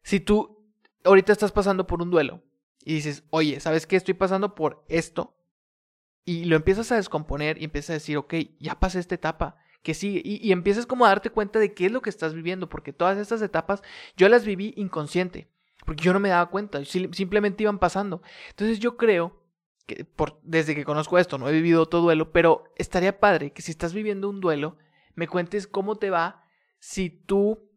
si 0.03 0.19
tú 0.19 0.67
ahorita 1.05 1.33
estás 1.33 1.53
pasando 1.53 1.87
por 1.87 2.01
un 2.01 2.11
duelo 2.11 2.43
y 2.83 2.95
dices, 2.95 3.25
oye, 3.29 3.61
¿sabes 3.61 3.87
qué? 3.87 3.97
Estoy 3.97 4.15
pasando 4.15 4.55
por 4.55 4.83
esto. 4.89 5.37
Y 6.25 6.47
lo 6.47 6.57
empiezas 6.57 6.91
a 6.91 6.97
descomponer 6.97 7.61
y 7.61 7.65
empiezas 7.65 7.91
a 7.91 7.95
decir, 7.95 8.17
ok, 8.17 8.33
ya 8.59 8.81
pasé 8.81 8.99
esta 8.99 9.15
etapa 9.15 9.59
que 9.83 9.95
sigue. 9.95 10.23
Y, 10.25 10.53
empiezas 10.53 10.87
como 10.87 11.05
a 11.05 11.09
darte 11.09 11.31
cuenta 11.31 11.59
de 11.59 11.75
qué 11.75 11.87
es 11.87 11.93
lo 11.93 12.03
que 12.03 12.11
estás 12.11 12.35
viviendo, 12.35 12.69
porque 12.69 12.93
todas 12.93 13.19
estas 13.19 13.43
etapas 13.43 13.83
yo 14.17 14.29
las 14.29 14.45
viví 14.45 14.75
inconsciente, 14.77 15.49
porque 15.85 16.05
yo 16.05 16.13
no 16.13 16.21
me 16.21 16.29
daba 16.29 16.51
cuenta, 16.51 16.85
simplemente 16.85 17.65
iban 17.65 17.79
pasando. 17.79 18.23
Entonces 18.51 18.79
yo 18.79 18.97
creo 18.97 19.43
que 19.87 20.05
por, 20.05 20.41
desde 20.43 20.75
que 20.75 20.85
conozco 20.85 21.19
esto, 21.19 21.39
no 21.39 21.49
he 21.49 21.53
vivido 21.53 21.83
otro 21.83 22.01
duelo, 22.01 22.33
pero 22.33 22.65
estaría 22.77 23.19
padre 23.19 23.53
que 23.53 23.63
si 23.63 23.73
estás 23.73 23.93
viviendo 23.93 24.29
un 24.29 24.41
duelo, 24.41 24.77
me 25.15 25.29
cuentes 25.29 25.67
cómo 25.67 25.97
te 25.97 26.11
va 26.11 26.45
si 26.79 27.11
tú 27.11 27.69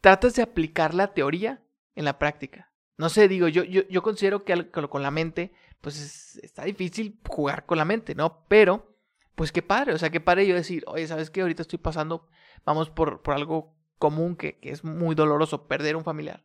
tratas 0.00 0.34
de 0.34 0.42
aplicar 0.42 0.94
la 0.94 1.14
teoría 1.14 1.62
en 1.94 2.04
la 2.04 2.18
práctica. 2.18 2.72
No 2.96 3.08
sé, 3.08 3.28
digo, 3.28 3.48
yo, 3.48 3.64
yo, 3.64 3.82
yo 3.88 4.02
considero 4.02 4.44
que 4.44 4.70
con 4.70 5.02
la 5.02 5.10
mente, 5.10 5.52
pues 5.80 6.38
está 6.42 6.64
difícil 6.64 7.18
jugar 7.26 7.66
con 7.66 7.78
la 7.78 7.84
mente, 7.84 8.14
¿no? 8.14 8.44
Pero, 8.48 8.91
pues 9.34 9.52
qué 9.52 9.62
padre, 9.62 9.94
o 9.94 9.98
sea, 9.98 10.10
qué 10.10 10.20
padre 10.20 10.46
yo 10.46 10.54
decir, 10.54 10.84
oye, 10.86 11.06
¿sabes 11.06 11.30
qué? 11.30 11.42
Ahorita 11.42 11.62
estoy 11.62 11.78
pasando, 11.78 12.28
vamos 12.64 12.90
por, 12.90 13.22
por 13.22 13.34
algo 13.34 13.74
común 13.98 14.36
que, 14.36 14.58
que 14.58 14.70
es 14.70 14.84
muy 14.84 15.14
doloroso, 15.14 15.66
perder 15.68 15.96
un 15.96 16.04
familiar. 16.04 16.44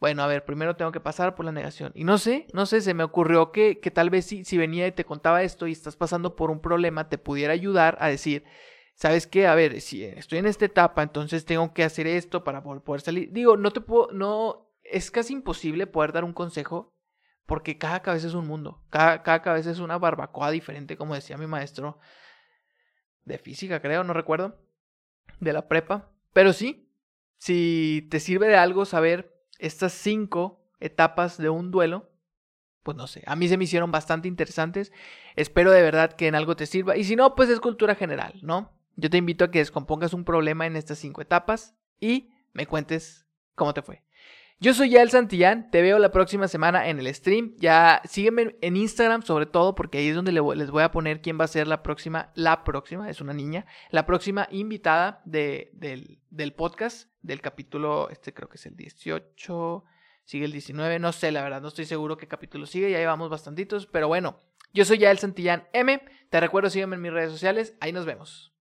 Bueno, 0.00 0.22
a 0.22 0.28
ver, 0.28 0.44
primero 0.44 0.76
tengo 0.76 0.92
que 0.92 1.00
pasar 1.00 1.34
por 1.34 1.44
la 1.44 1.52
negación. 1.52 1.92
Y 1.94 2.04
no 2.04 2.18
sé, 2.18 2.46
no 2.52 2.66
sé, 2.66 2.80
se 2.80 2.94
me 2.94 3.02
ocurrió 3.02 3.50
que, 3.50 3.80
que 3.80 3.90
tal 3.90 4.10
vez 4.10 4.26
si, 4.26 4.44
si 4.44 4.56
venía 4.56 4.86
y 4.86 4.92
te 4.92 5.04
contaba 5.04 5.42
esto 5.42 5.66
y 5.66 5.72
estás 5.72 5.96
pasando 5.96 6.36
por 6.36 6.50
un 6.50 6.60
problema, 6.60 7.08
te 7.08 7.18
pudiera 7.18 7.52
ayudar 7.52 7.98
a 8.00 8.08
decir, 8.08 8.44
¿sabes 8.94 9.26
qué? 9.26 9.46
A 9.48 9.56
ver, 9.56 9.80
si 9.80 10.04
estoy 10.04 10.38
en 10.38 10.46
esta 10.46 10.64
etapa, 10.64 11.02
entonces 11.02 11.44
tengo 11.44 11.74
que 11.74 11.82
hacer 11.82 12.06
esto 12.06 12.44
para 12.44 12.62
poder 12.62 13.00
salir. 13.00 13.32
Digo, 13.32 13.56
no 13.56 13.72
te 13.72 13.80
puedo, 13.80 14.12
no, 14.12 14.70
es 14.84 15.10
casi 15.10 15.32
imposible 15.32 15.86
poder 15.86 16.12
dar 16.12 16.24
un 16.24 16.32
consejo 16.32 16.94
porque 17.48 17.78
cada 17.78 18.02
cabeza 18.02 18.26
es 18.26 18.34
un 18.34 18.46
mundo, 18.46 18.84
cada, 18.90 19.22
cada 19.22 19.40
cabeza 19.40 19.70
es 19.70 19.78
una 19.78 19.96
barbacoa 19.96 20.50
diferente, 20.50 20.98
como 20.98 21.14
decía 21.14 21.38
mi 21.38 21.46
maestro 21.46 21.98
de 23.24 23.38
física, 23.38 23.80
creo, 23.80 24.04
no 24.04 24.12
recuerdo, 24.12 24.60
de 25.40 25.54
la 25.54 25.66
prepa. 25.66 26.10
Pero 26.34 26.52
sí, 26.52 26.92
si 27.38 28.06
te 28.10 28.20
sirve 28.20 28.48
de 28.48 28.56
algo 28.56 28.84
saber 28.84 29.34
estas 29.58 29.94
cinco 29.94 30.70
etapas 30.78 31.38
de 31.38 31.48
un 31.48 31.70
duelo, 31.70 32.10
pues 32.82 32.98
no 32.98 33.06
sé, 33.06 33.22
a 33.24 33.34
mí 33.34 33.48
se 33.48 33.56
me 33.56 33.64
hicieron 33.64 33.90
bastante 33.90 34.28
interesantes. 34.28 34.92
Espero 35.34 35.70
de 35.70 35.80
verdad 35.80 36.12
que 36.12 36.26
en 36.26 36.34
algo 36.34 36.54
te 36.54 36.66
sirva. 36.66 36.98
Y 36.98 37.04
si 37.04 37.16
no, 37.16 37.34
pues 37.34 37.48
es 37.48 37.60
cultura 37.60 37.94
general, 37.94 38.34
¿no? 38.42 38.78
Yo 38.96 39.08
te 39.08 39.16
invito 39.16 39.46
a 39.46 39.50
que 39.50 39.60
descompongas 39.60 40.12
un 40.12 40.26
problema 40.26 40.66
en 40.66 40.76
estas 40.76 40.98
cinco 40.98 41.22
etapas 41.22 41.74
y 41.98 42.30
me 42.52 42.66
cuentes 42.66 43.26
cómo 43.54 43.72
te 43.72 43.80
fue. 43.80 44.02
Yo 44.60 44.74
soy 44.74 44.90
Yael 44.90 45.08
Santillán, 45.08 45.70
te 45.70 45.82
veo 45.82 46.00
la 46.00 46.10
próxima 46.10 46.48
semana 46.48 46.88
en 46.88 46.98
el 46.98 47.14
stream. 47.14 47.54
Ya 47.58 48.02
sígueme 48.04 48.56
en 48.60 48.76
Instagram 48.76 49.22
sobre 49.22 49.46
todo 49.46 49.76
porque 49.76 49.98
ahí 49.98 50.08
es 50.08 50.16
donde 50.16 50.32
les 50.32 50.70
voy 50.72 50.82
a 50.82 50.90
poner 50.90 51.22
quién 51.22 51.38
va 51.38 51.44
a 51.44 51.48
ser 51.48 51.68
la 51.68 51.84
próxima, 51.84 52.32
la 52.34 52.64
próxima, 52.64 53.08
es 53.08 53.20
una 53.20 53.32
niña, 53.32 53.66
la 53.92 54.04
próxima 54.04 54.48
invitada 54.50 55.22
de, 55.24 55.70
del, 55.74 56.18
del 56.30 56.54
podcast, 56.54 57.08
del 57.22 57.40
capítulo, 57.40 58.10
este 58.10 58.34
creo 58.34 58.48
que 58.48 58.56
es 58.56 58.66
el 58.66 58.74
18, 58.74 59.84
sigue 60.24 60.44
el 60.44 60.50
19, 60.50 60.98
no 60.98 61.12
sé, 61.12 61.30
la 61.30 61.44
verdad, 61.44 61.62
no 61.62 61.68
estoy 61.68 61.84
seguro 61.84 62.16
qué 62.16 62.26
capítulo 62.26 62.66
sigue, 62.66 62.90
ya 62.90 62.98
llevamos 62.98 63.30
bastantitos, 63.30 63.86
pero 63.86 64.08
bueno, 64.08 64.40
yo 64.74 64.84
soy 64.84 64.98
Yael 64.98 65.18
Santillán 65.18 65.68
M, 65.72 66.02
te 66.30 66.40
recuerdo 66.40 66.68
sígueme 66.68 66.96
en 66.96 67.02
mis 67.02 67.12
redes 67.12 67.30
sociales, 67.30 67.76
ahí 67.80 67.92
nos 67.92 68.06
vemos. 68.06 68.52